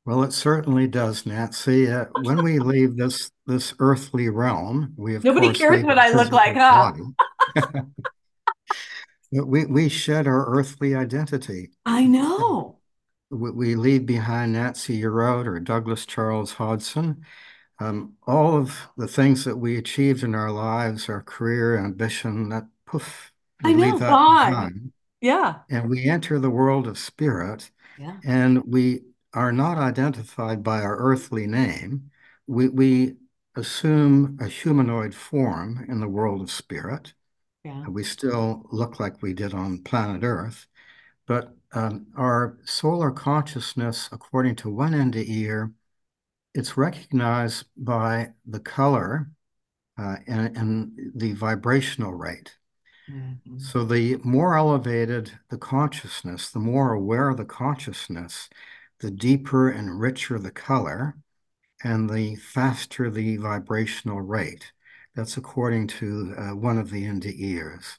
[0.05, 1.90] Well, it certainly does, Nancy.
[1.90, 6.31] Uh, when we leave this this earthly realm, we of Nobody cares what I look
[6.31, 6.92] like, huh?
[9.42, 11.70] We we shed our earthly identity.
[11.85, 12.79] I know.
[13.31, 17.25] We, we leave behind Nancy Yearout or Douglas Charles Hodgson.
[17.81, 22.68] Um, all of the things that we achieved in our lives, our career, ambition, that
[22.87, 23.33] poof,
[23.64, 23.99] I know.
[23.99, 25.61] behind, Yeah.
[25.68, 28.18] and we enter the world of spirit, Yeah.
[28.25, 32.12] and we are not identified by our earthly name.
[32.47, 33.16] We we
[33.57, 37.14] assume a humanoid form in the world of spirit.
[37.64, 37.88] Yeah.
[37.88, 40.66] We still look like we did on planet Earth,
[41.27, 45.72] but um, our solar consciousness, according to one NDEer,
[46.55, 49.31] it's recognized by the color
[49.98, 52.57] uh, and, and the vibrational rate.
[53.09, 53.61] Mhm.
[53.61, 58.48] So the more elevated the consciousness, the more aware the consciousness,
[59.00, 61.16] the deeper and richer the color,
[61.85, 64.72] and the faster the vibrational rate.
[65.14, 67.98] That's according to uh, one of the NDEers.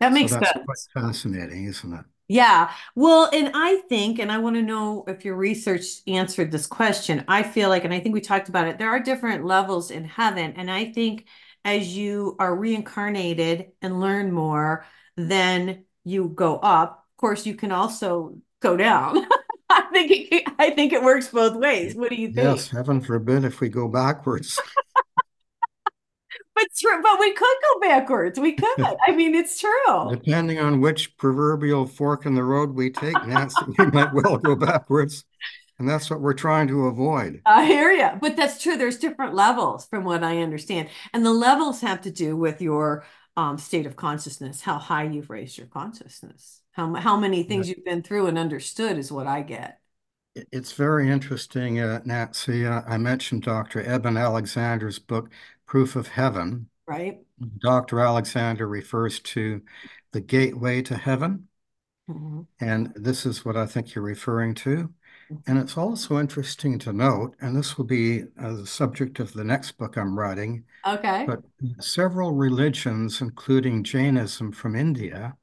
[0.00, 0.88] That So makes that's quite sense.
[0.94, 2.06] fascinating, isn't it?
[2.28, 2.70] Yeah.
[2.94, 7.24] Well, and I think, and I want to know if your research answered this question.
[7.26, 10.04] I feel like, and I think we talked about it, there are different levels in
[10.04, 10.52] heaven.
[10.56, 11.26] And I think
[11.64, 17.04] as you are reincarnated and learn more, then you go up.
[17.14, 19.26] Of course, you can also go down.
[19.70, 21.96] I think it, I think it works both ways.
[21.96, 22.62] What do you think?
[22.62, 24.60] Yes, heaven forbid if we go backwards.
[26.54, 28.38] But true, but we could go backwards.
[28.38, 28.78] We could.
[29.06, 30.10] I mean, it's true.
[30.10, 34.56] Depending on which proverbial fork in the road we take, Nancy, we might well go
[34.56, 35.24] backwards.
[35.78, 37.40] And that's what we're trying to avoid.
[37.46, 38.76] I hear you, but that's true.
[38.76, 40.90] There's different levels from what I understand.
[41.14, 43.04] And the levels have to do with your
[43.36, 47.48] um, state of consciousness, how high you've raised your consciousness, how, how many Yeah.
[47.48, 49.79] things you've been through and understood is what I get,
[50.52, 52.66] It's very interesting, uh, Nancy.
[52.66, 53.80] Uh, I mentioned Dr.
[53.82, 55.30] Eben Alexander's book,
[55.66, 56.68] Proof of Heaven.
[56.86, 57.20] right?
[57.60, 58.00] Dr.
[58.00, 59.62] Alexander refers to
[60.10, 61.46] the gateway to heaven,
[62.08, 62.46] Mhm.
[62.58, 64.92] and this is what I think you're referring to.
[65.46, 69.44] And it's also interesting to note, and this will be uh, the subject of the
[69.44, 71.24] next book I'm writing, Okay.
[71.26, 71.44] but
[71.78, 75.36] several religions, including Jainism from India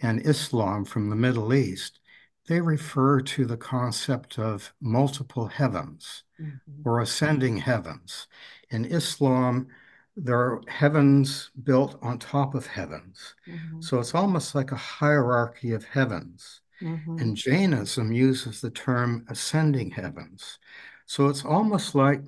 [0.00, 2.00] and Islam from the Middle East,
[2.48, 6.58] they refer to the concept of multiple heavens Mhm.
[6.84, 8.28] or ascending heavens.
[8.70, 9.68] In Islam,
[10.16, 13.34] there are heavens built on top of heavens.
[13.46, 13.82] Mhm.
[13.84, 16.62] So it's almost like a hierarchy of heavens.
[16.80, 17.20] Mhm.
[17.20, 20.58] And Jainism uses the term ascending heavens.
[21.06, 22.22] So it's almost like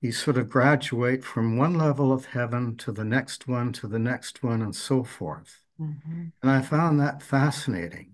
[0.00, 3.98] you sort of graduate from one level of heaven to the next one, to the
[3.98, 5.62] next one, and so forth.
[5.78, 6.32] Mhm.
[6.42, 8.13] And I found that fascinating.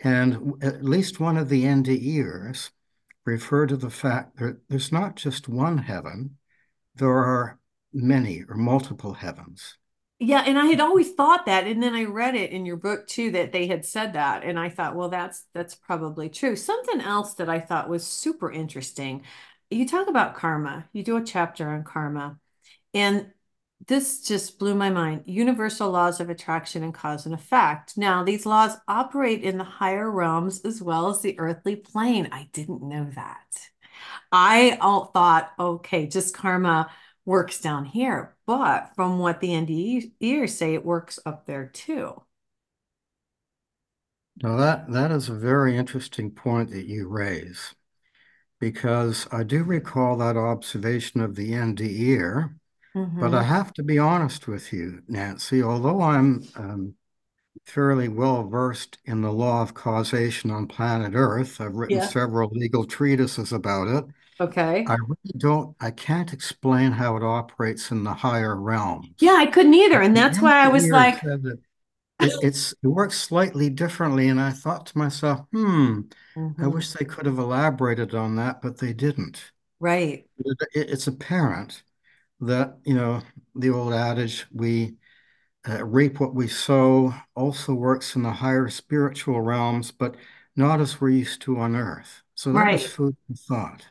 [0.00, 2.70] And at least one of the NDEers
[3.24, 6.36] refer to the fact that there's not just one heaven,
[6.94, 7.58] there are
[7.92, 9.76] many or multiple heavens.
[10.20, 13.06] Yeah, and I had always thought that, and then I read it in your book
[13.06, 16.56] too that they had said that, and I thought, well, that's that's probably true.
[16.56, 19.22] Something else that I thought was super interesting.
[19.70, 20.88] You talk about karma.
[20.92, 22.38] You do a chapter on karma,
[22.92, 23.30] and
[23.86, 25.22] this just blew my mind.
[25.26, 27.96] Universal laws of attraction and cause and effect.
[27.96, 32.28] Now, these laws operate in the higher realms as well as the earthly plane.
[32.32, 33.70] I didn't know that.
[34.30, 36.90] I all thought, okay, just karma
[37.24, 38.36] works down here.
[38.46, 42.22] But from what the NDEers say, it works up there too.
[44.42, 47.74] Now that that is a very interesting point that you raise,
[48.60, 52.54] because I do recall that observation of the NDEer,
[52.98, 53.20] mm-hmm.
[53.20, 55.62] but I have to be honest with you, Nancy.
[55.62, 56.94] Although I'm um,
[57.64, 62.06] fairly well versed in the law of causation on planet Earth, I've written yeah.
[62.06, 64.04] several legal treatises about it.
[64.40, 64.84] Okay.
[64.86, 69.08] I really don't, I can't explain how it operates in the higher realms.
[69.18, 70.00] Yeah, I couldn't either.
[70.00, 71.58] And that's why I was like, it,
[72.42, 74.28] it's it works slightly differently.
[74.28, 76.00] And I thought to myself, hmm,
[76.36, 76.64] mm-hmm.
[76.64, 79.52] I wish they could have elaborated on that, but they didn't.
[79.80, 80.26] Right.
[80.38, 81.82] It, it, it's apparent
[82.40, 83.22] that, you know,
[83.54, 84.94] the old adage, we
[85.68, 90.14] uh, reap what we sow, also works in the higher spiritual realms, but
[90.56, 92.22] not as we're used to on earth.
[92.34, 92.72] So that right.
[92.74, 93.86] was food for thought.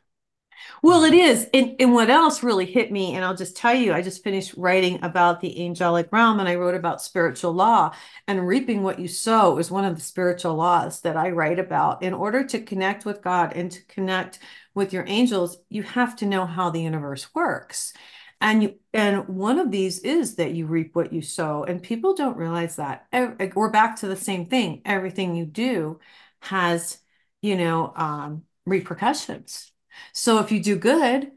[0.82, 1.48] Well, it is.
[1.54, 4.54] And, and what else really hit me, and I'll just tell you, I just finished
[4.58, 7.94] writing about the angelic realm and I wrote about spiritual law
[8.28, 12.04] and reaping what you sow is one of the spiritual laws that I write about.
[12.04, 14.40] In order to connect with God and to connect
[14.74, 17.94] with your angels, you have to know how the universe works.
[18.40, 21.64] And you, and one of these is that you reap what you sow.
[21.64, 23.08] And people don't realize that.
[23.56, 24.82] We're back to the same thing.
[24.86, 26.00] Everything you do
[26.42, 27.00] has,
[27.42, 29.72] you know, um, repercussions.
[30.14, 31.32] So if you do good,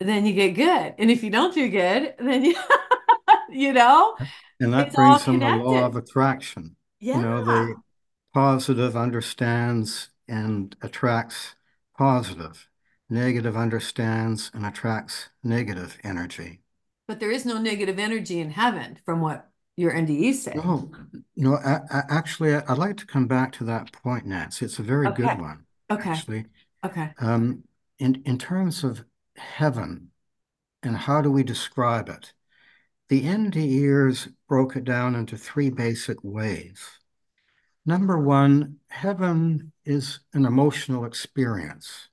[0.00, 0.94] then you get good.
[0.98, 2.56] And if you don't do good, then you,
[3.48, 4.16] you know,
[4.60, 6.76] and that brings in the law of attraction.
[7.00, 7.16] Yeah.
[7.16, 7.74] You know, the
[8.32, 11.54] positive understands and attracts
[11.96, 12.68] positive,
[13.08, 16.60] negative understands and attracts negative energy.
[17.06, 20.54] But there is no negative energy in heaven, from what your NDE say.
[20.54, 20.90] No,
[21.36, 21.56] no.
[21.56, 24.64] I, I, actually, I'd like to come back to that point, Nancy.
[24.64, 25.22] It's a very okay.
[25.22, 25.64] good one.
[25.90, 26.10] Okay.
[26.10, 26.46] Actually.
[26.84, 27.10] Okay.
[27.18, 27.64] Um,
[27.98, 29.04] in, in terms of
[29.36, 30.10] heaven
[30.82, 32.32] and how do we describe it,
[33.08, 36.80] the NDEers broke it down into three basic ways.
[37.84, 42.08] Number one, heaven is an emotional experience.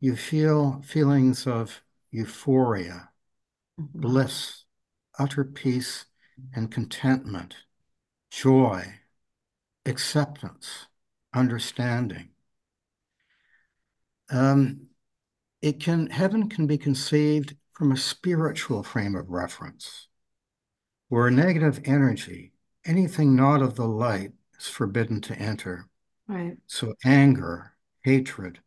[0.00, 3.10] You feel feelings of euphoria,
[3.80, 4.00] mm-hmm.
[4.00, 4.64] bliss,
[5.18, 6.06] utter peace
[6.54, 7.56] and contentment,
[8.30, 9.00] joy,
[9.86, 10.86] acceptance,
[11.34, 12.30] understanding.
[14.30, 14.88] Um,
[15.62, 20.08] it can heaven can be conceived from a spiritual frame of reference,
[21.08, 22.52] where negative energy,
[22.84, 25.88] anything not of the light, is forbidden to enter.
[26.26, 26.56] Right.
[26.66, 27.72] So anger,
[28.02, 28.60] hatred,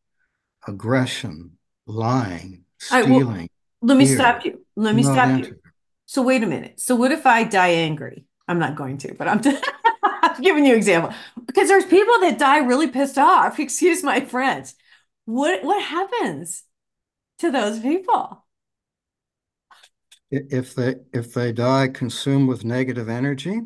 [0.67, 3.11] aggression, lying, stealing.
[3.11, 3.47] Right, well,
[3.81, 4.65] let me stop you.
[4.75, 5.47] Let me stop entered.
[5.47, 5.71] you.
[6.05, 6.79] So wait a minute.
[6.79, 8.25] So what if I die angry?
[8.47, 9.41] I'm not going to, but I'm,
[10.03, 11.13] I'm giving you an example
[11.45, 13.59] because there's people that die really pissed off.
[13.59, 14.75] Excuse my friends.
[15.25, 16.63] what what happens
[17.39, 18.45] to those people?
[20.31, 23.61] If they if they die consumed with negative energy?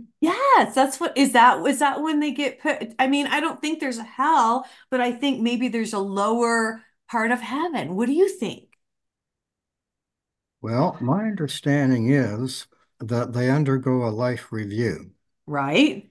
[0.55, 3.61] Yes, that's what is that is that when they get put I mean, I don't
[3.61, 7.95] think there's a hell, but I think maybe there's a lower part of heaven.
[7.95, 8.77] What do you think?
[10.61, 12.67] Well, my understanding is
[12.99, 15.11] that they undergo a life review.
[15.45, 16.09] Right.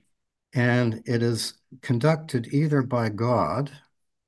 [0.55, 3.70] And it is conducted either by God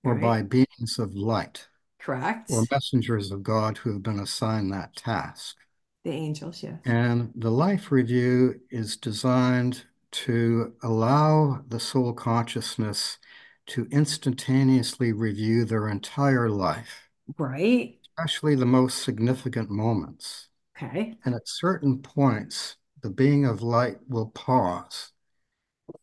[0.03, 0.23] or right.
[0.23, 1.69] by beings of light.
[2.01, 2.51] Correct.
[2.51, 5.57] Or messengers of God who have been assigned that task.
[6.05, 6.81] The angels, yes.
[6.85, 9.85] And the life review is designed
[10.15, 13.19] to allow the soul consciousness
[13.67, 17.09] to instantaneously review their entire life.
[17.37, 17.99] Right.
[18.17, 20.49] Especially the most significant moments.
[20.77, 21.17] Okay.
[21.25, 25.13] And at certain points, the being of light will pause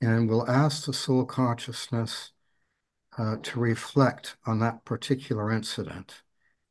[0.01, 2.32] and will ask the soul consciousness
[3.18, 6.22] uh, to reflect on that particular incident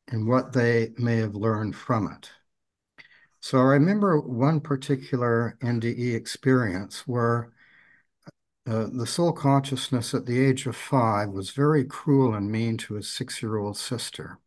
[0.09, 2.31] and what they may have learned from it.
[3.41, 7.53] So I remember one particular NDE experience where
[8.67, 12.95] uh, the soul consciousness at the age of five was very cruel and mean to
[12.95, 14.39] his six-year-old sister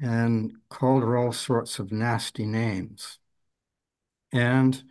[0.00, 3.18] and called her all sorts of nasty names.
[4.32, 4.82] And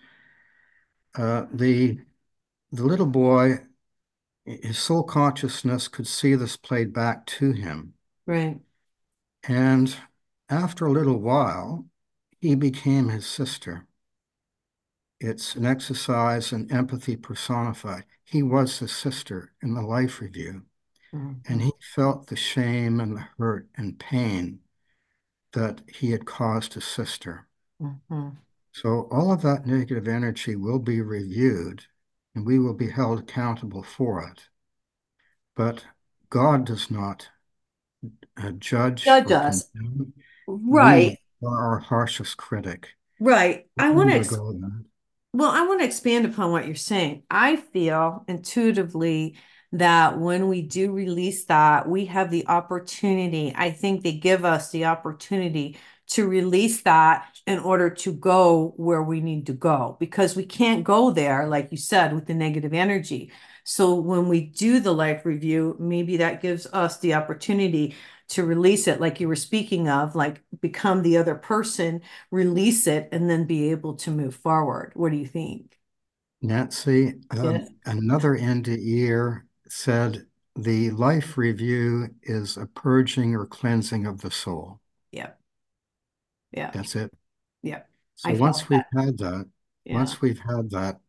[1.16, 2.00] uh, the
[2.72, 3.60] the little boy
[4.46, 7.94] his soul consciousness could see this played back to him.
[8.26, 8.60] Right.
[9.44, 9.96] And
[10.50, 11.86] after a little while,
[12.42, 13.86] he became his sister.
[15.20, 18.06] It's an exercise in empathy personified.
[18.26, 20.64] He was his sister in the life review.
[21.14, 21.34] Mm-hmm.
[21.48, 24.60] And he felt the shame and the hurt and pain
[25.54, 27.48] that he had caused his sister.
[27.80, 28.30] Mm-hmm.
[28.72, 31.86] So all of that negative energy will be reviewed
[32.34, 34.46] and we will be held accountable for it.
[35.56, 35.86] But
[36.30, 37.30] God does not
[38.42, 39.06] uh, judge.
[39.06, 39.70] God does.
[40.48, 41.20] Right.
[41.46, 42.90] Our harshest critic.
[43.20, 43.68] Right.
[43.78, 44.16] I want to.
[44.16, 44.38] Ex-
[45.34, 47.24] well, I want to expand upon what you're saying.
[47.30, 49.38] I feel intuitively
[49.74, 53.54] that when we do release that, we have the opportunity.
[53.56, 55.78] I think they give us the opportunity
[56.08, 60.84] to release that in order to go where we need to go because we can't
[60.84, 63.32] go there, like you said, with the negative energy.
[63.64, 67.96] So when we do the life review, maybe that gives us the opportunity
[68.30, 72.02] to release it, like you were speaking of, like become the other person,
[72.32, 74.94] release it, and then be able to move forward.
[74.96, 75.78] What do you think?
[76.42, 77.70] Nancy, um, yes.
[77.86, 84.80] another NDEer said the life review is a purging or cleansing of the soul.
[85.12, 85.32] Yeah.
[86.52, 86.72] Yeah.
[86.74, 87.12] That's it.
[87.62, 87.82] Yeah.
[88.16, 89.06] So I once we've that.
[89.06, 89.50] had that,
[89.84, 89.94] yeah.
[89.94, 91.00] once we've had that,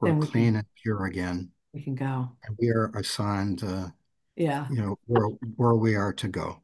[0.00, 1.50] we're we clean can, and pure again.
[1.72, 2.30] We can go.
[2.44, 3.88] And we are assigned uh
[4.36, 6.62] yeah, you know, where where we are to go.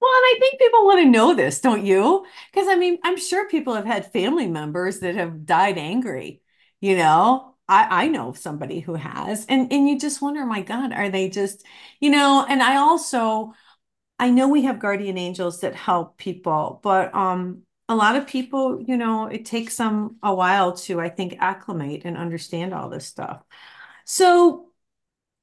[0.00, 2.24] Well, and I think people want to know this, don't you?
[2.52, 6.40] Because I mean, I'm sure people have had family members that have died angry,
[6.80, 7.54] you know.
[7.70, 11.28] I, I know somebody who has, and and you just wonder, my God, are they
[11.28, 11.64] just,
[12.00, 12.46] you know?
[12.48, 13.52] And I also,
[14.18, 18.82] I know we have guardian angels that help people, but um, a lot of people,
[18.82, 23.06] you know, it takes them a while to, I think, acclimate and understand all this
[23.06, 23.42] stuff.
[24.10, 24.70] So,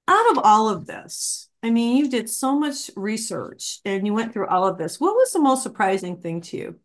[0.08, 4.34] out of all of this, I mean, you did so much research and you went
[4.34, 5.00] through all of this.
[5.00, 6.80] What was the most surprising thing to you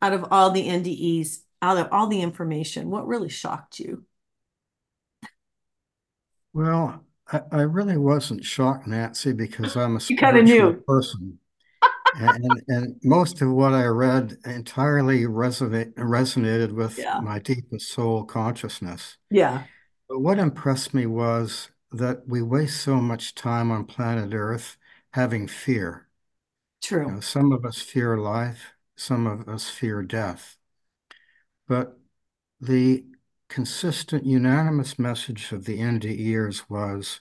[0.00, 2.88] out of all the NDEs, out of all the information?
[2.88, 4.06] What really shocked you?
[6.54, 11.38] Well, I, I really wasn't shocked, Nancy, because I'm a spiritual person
[12.18, 17.20] and, and most of what I read entirely resonate, resonated with yeah.
[17.20, 19.18] my deepest soul consciousness.
[19.30, 19.64] Yeah.
[20.08, 24.76] But what impressed me was that we waste so much time on planet Earth
[25.10, 26.08] having fear.
[26.82, 27.06] True.
[27.06, 30.56] You know, some of us fear life, some of us fear death.
[31.66, 31.98] But
[32.60, 33.04] the
[33.48, 37.20] consistent, unanimous message of the NDEers was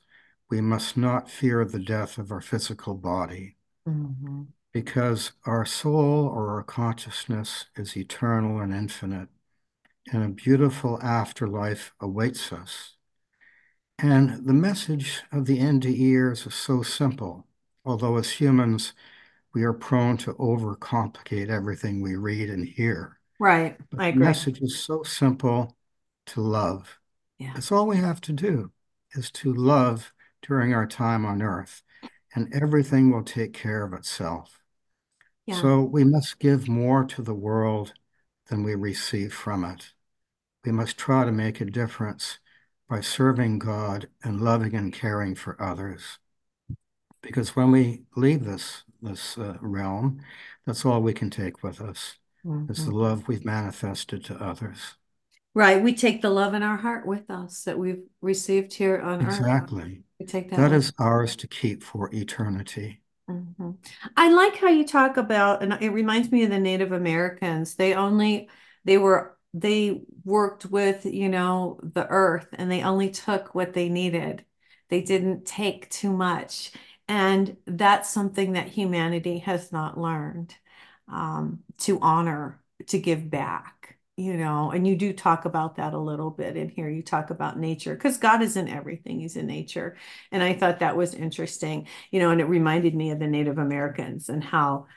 [0.50, 3.58] we must not fear the death of our physical body.
[3.88, 4.44] Mm-hmm
[4.76, 9.30] because our soul or our consciousness is eternal and infinite,
[10.12, 12.96] and a beautiful afterlife awaits us.
[13.98, 17.48] And the message of the NDEers is so simple,
[17.86, 18.94] although as humans,
[19.54, 23.20] we are prone to overcomplicate everything we read and hear.
[23.40, 23.78] Right.
[23.90, 24.20] But I agree.
[24.20, 25.76] The message is so simple
[26.28, 27.00] to love.
[27.40, 27.54] Yeah.
[27.54, 28.72] That's all we have to do
[29.14, 31.82] is to love during our time on earth,
[32.36, 34.62] and everything will take care of itself.
[35.46, 35.62] Yeah.
[35.62, 37.94] So we must give more to the world
[38.50, 39.94] than we receive from it.
[40.66, 42.40] We must try to make a difference
[42.90, 46.18] by serving God and loving and caring for others.
[47.22, 50.22] Because when we leave this this uh, realm,
[50.66, 52.16] that's all we can take with us.
[52.46, 52.72] Mm-hmm.
[52.72, 54.96] It's the love we've manifested to others.
[55.54, 55.82] Right.
[55.82, 59.38] We take the love in our heart with us that we've received here on exactly.
[59.38, 59.46] earth.
[59.46, 60.02] Exactly.
[60.20, 60.58] We take that.
[60.58, 63.02] That is ours to keep for eternity.
[63.30, 63.72] Mm-hmm.
[64.18, 67.76] I like how you talk about, and it reminds me of the Native Americans.
[67.76, 68.50] They only,
[68.84, 73.88] they were, they worked with, you know, the earth and they only took what they
[73.88, 74.44] needed.
[74.90, 76.74] They didn't take too much.
[77.08, 80.54] And that's something that humanity has not learned
[81.08, 85.98] um, to honor, to give back you know, and you do talk about that a
[86.00, 86.88] little bit in here.
[86.90, 89.98] You talk about nature because God is in everything, He's in nature.
[90.32, 93.58] And I thought that was interesting, you know, and it reminded me of the Native
[93.58, 94.88] Americans and how,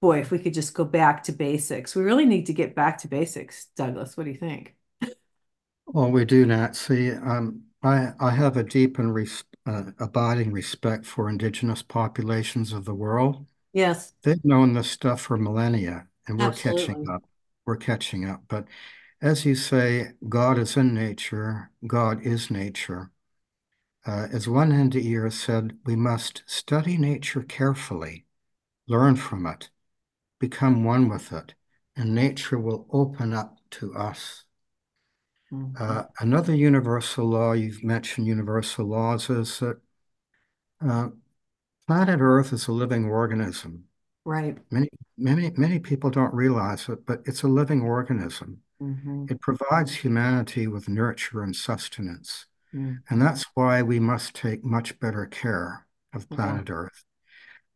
[0.00, 2.98] boy, if we could just go back to basics, we really need to get back
[2.98, 3.66] to basics.
[3.76, 4.74] Douglas, what do you think?
[5.86, 7.12] Well, we do, Nancy.
[7.12, 12.84] Um, I, I have a deep and res- uh, abiding respect for indigenous populations of
[12.84, 13.46] the world.
[13.72, 14.12] Yes.
[14.22, 16.86] They've known this stuff for millennia, and we're Absolutely.
[16.86, 17.22] catching up
[17.68, 18.42] we're catching up.
[18.48, 18.64] But
[19.20, 23.10] as you say, God is in nature, God is nature.
[24.06, 28.24] Uh, as one NDEer said, we must study nature carefully,
[28.88, 29.68] learn from it,
[30.38, 31.54] become one with it,
[31.96, 34.44] and nature will open up to us.
[35.52, 35.76] Mm-hmm.
[35.78, 39.78] Uh, another universal law, you've mentioned universal laws, is that
[40.80, 41.08] Uh,
[41.88, 43.84] planet Earth is a living organism.
[44.24, 44.56] Right.
[44.70, 48.62] Many, many, many people don't realize it, but it's a living organism.
[48.80, 49.26] Mm-hmm.
[49.28, 52.46] It provides humanity with nurture and sustenance.
[52.72, 53.02] Mm-hmm.
[53.08, 56.74] And that's why we must take much better care of planet Yeah.
[56.74, 57.04] Earth.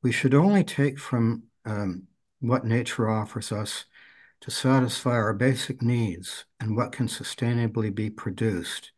[0.02, 2.06] We should only take from um,
[2.42, 3.84] what nature offers us
[4.40, 8.92] to satisfy our basic needs and what can sustainably be produced.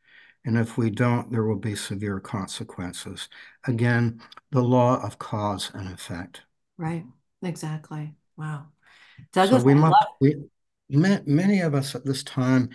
[0.45, 3.29] And if we don't, there will be severe consequences.
[3.67, 4.21] Again,
[4.51, 6.43] the law of cause and effect.
[6.77, 7.05] Right.
[7.43, 8.15] Exactly.
[8.37, 8.69] Wow.
[9.45, 10.37] So we must, we,
[10.89, 12.71] many of us at this time,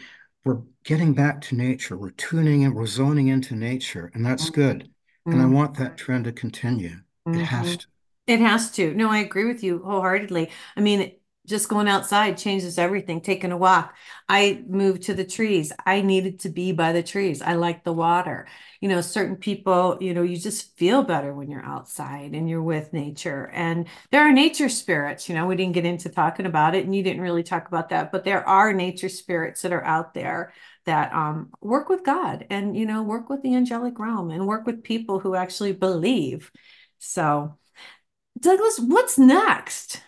[0.46, 1.98] we're getting back to nature.
[1.98, 4.90] We're tuning in, we're zoning into nature, and that's good.
[5.32, 5.54] And I Mm-hmm.
[5.54, 6.98] want that trend to continue.
[7.34, 7.86] It has to.
[8.30, 8.94] It has to.
[8.94, 10.52] No, I agree with you wholeheartedly.
[10.78, 11.14] I mean,
[11.48, 13.22] just going outside changes everything.
[13.22, 13.96] Taking a walk.
[14.30, 15.74] I moved to the trees.
[15.84, 17.42] I needed to be by the trees.
[17.42, 18.48] I like the water.
[18.82, 22.62] You know, certain people, you know, you just feel better when you're outside and you're
[22.62, 23.50] with nature.
[23.52, 26.96] And there are nature spirits, you know, we didn't get into talking about it and
[26.96, 30.54] you didn't really talk about that, but there are nature spirits that are out there
[30.86, 34.66] that um, work with God and, you know, work with the angelic realm and work
[34.68, 36.52] with people who actually believe.
[37.00, 37.59] So,
[38.40, 40.02] Douglas, what's next?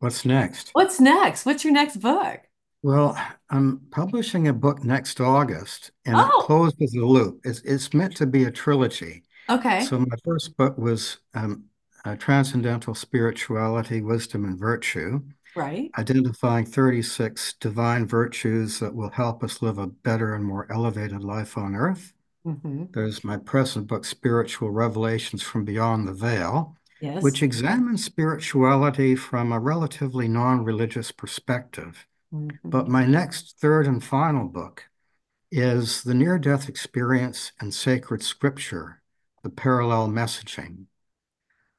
[0.00, 0.74] What's next?
[0.74, 1.46] What's next?
[1.46, 2.40] What's your next book?
[2.82, 3.16] Well,
[3.50, 7.40] I'm publishing a book next August, and it Oh, closes the loop.
[7.44, 9.24] It's, it's meant to be a trilogy.
[9.48, 9.90] okay.
[9.90, 11.64] So my first book was um,
[12.04, 15.20] uh, Transcendental Spirituality, Wisdom, and Virtue,
[15.54, 15.94] Right.
[15.98, 21.58] identifying 36 divine virtues that will help us live a better and more elevated life
[21.58, 22.14] on Earth.
[22.44, 27.22] hmm There's my present book, Spiritual Revelations from Beyond the Veil, Yes.
[27.22, 32.06] which examines spirituality from a relatively non-religious perspective.
[32.64, 32.88] But Mhm.
[32.88, 34.88] my next third and final book
[35.50, 39.02] is The Near-Death Experience and Sacred Scripture,
[39.42, 40.86] the parallel messaging.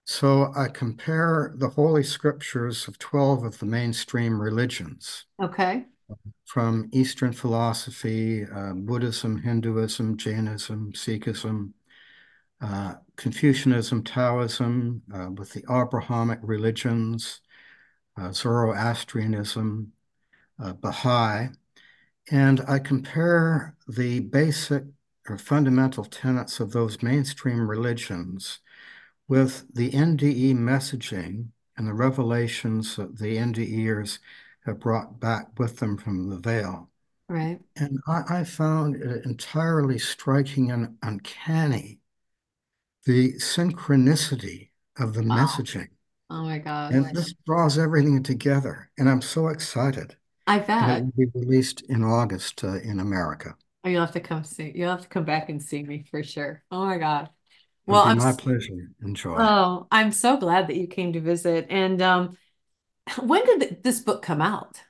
[0.06, 5.86] So I compare the Holy Scriptures of 12 of the mainstream religions Okay.
[6.46, 11.74] from Eastern philosophy, uh, Buddhism, Hinduism, Jainism, Sikhism,
[12.60, 17.42] uh, Confucianism, Taoism, uh, with the Abrahamic religions,
[18.18, 19.92] uh, Zoroastrianism,
[20.60, 21.50] uh, Baha'i,
[22.32, 24.86] and I compare the basic
[25.30, 28.60] or fundamental tenets of those mainstream religions
[29.28, 34.18] with the NDE messaging and the revelations that the NDEers
[34.66, 36.90] have brought back with them from the veil.
[37.30, 37.60] Right.
[37.76, 42.01] And I, I found it entirely striking and uncanny
[43.06, 45.38] the synchronicity of the Wow.
[45.40, 45.90] messaging.
[46.30, 46.96] Oh my God.
[46.96, 48.92] And this draws everything together.
[48.98, 50.18] And I'm so excited.
[50.48, 51.04] I And it bet.
[51.04, 53.56] will be released in August uh, in America.
[53.84, 54.72] Oh, you'll have to come see.
[54.76, 56.64] You'll have to come back and see me for sure.
[56.72, 57.30] Oh my God.
[57.88, 58.92] Well, I'm my pleasure.
[59.02, 59.42] Enjoy.
[59.42, 61.68] oh, I'm so glad that you came to visit.
[61.70, 62.38] And um,
[63.22, 64.82] when did th- this book come out?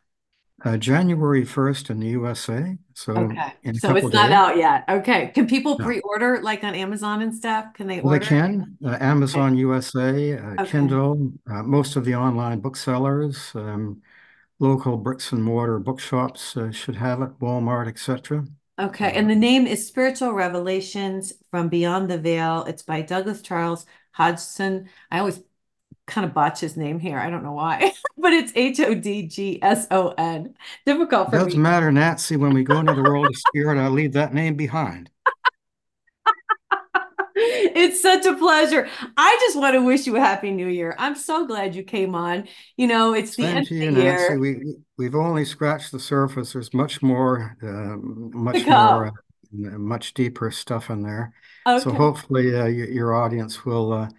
[0.63, 2.77] Uh, January 1st in the USA.
[2.93, 3.53] So Okay.
[3.79, 4.31] So it's not days.
[4.31, 4.83] out yet.
[4.87, 5.31] Okay.
[5.33, 5.85] Can people No.
[5.85, 7.73] pre-order like on Amazon and stuff?
[7.73, 8.77] Can they Well, they can.
[8.83, 9.05] Uh, Okay.
[9.05, 10.65] Amazon USA, uh, Okay.
[10.71, 14.01] Kindle, uh, most of the online booksellers, um,
[14.59, 18.45] local bricks and mortar bookshops uh, should have it, Walmart, etc.
[18.79, 22.63] Okay, Uh, and the name is Spiritual Revelations from Beyond the Veil.
[22.65, 24.89] It's by Douglas Charles Hodgson.
[25.11, 25.41] I always
[26.11, 27.17] kind of botch his name here.
[27.17, 30.53] I don't know why, but it's H-O-D-G-S-O-N.
[30.85, 31.57] Difficult for doesn't me.
[31.57, 35.09] matter, Nancy, when we go into the world of spirit, I leave that name behind.
[37.43, 38.87] It's such a pleasure.
[39.17, 40.95] I just want to wish you a happy new year.
[40.99, 42.47] I'm so glad you came on.
[42.77, 44.33] You know, it's the Same end to of the Nancy.
[44.33, 46.53] year We we've only scratched the surface.
[46.53, 47.95] There's much more, uh,
[48.37, 49.11] much more, uh,
[49.53, 51.33] much deeper stuff in there.
[51.79, 54.09] So hopefully, uh, your, your audience will uh,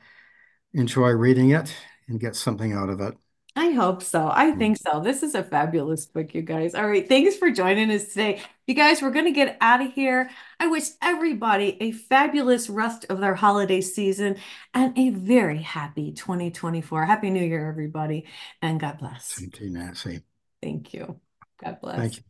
[0.74, 1.74] enjoy reading it
[2.08, 3.14] and get something out of it.
[3.54, 4.30] I hope so.
[4.32, 4.58] I Mm.
[4.58, 5.00] think so.
[5.00, 6.74] This is a fabulous book, you guys.
[6.74, 7.06] All right.
[7.06, 8.40] Thanks for joining us today.
[8.66, 10.30] You guys, we're going to get out of here.
[10.58, 14.36] I wish everybody a fabulous rest of their holiday season
[14.72, 17.04] and a very happy 2024.
[17.04, 18.24] Happy New Year, everybody.
[18.62, 19.32] And God bless.
[19.32, 20.22] Thank you, Nancy.
[20.62, 21.20] Thank you.
[21.62, 21.96] God bless.
[21.98, 22.22] Thank you.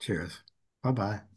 [0.00, 0.42] Cheers.
[0.82, 1.27] Bye bye.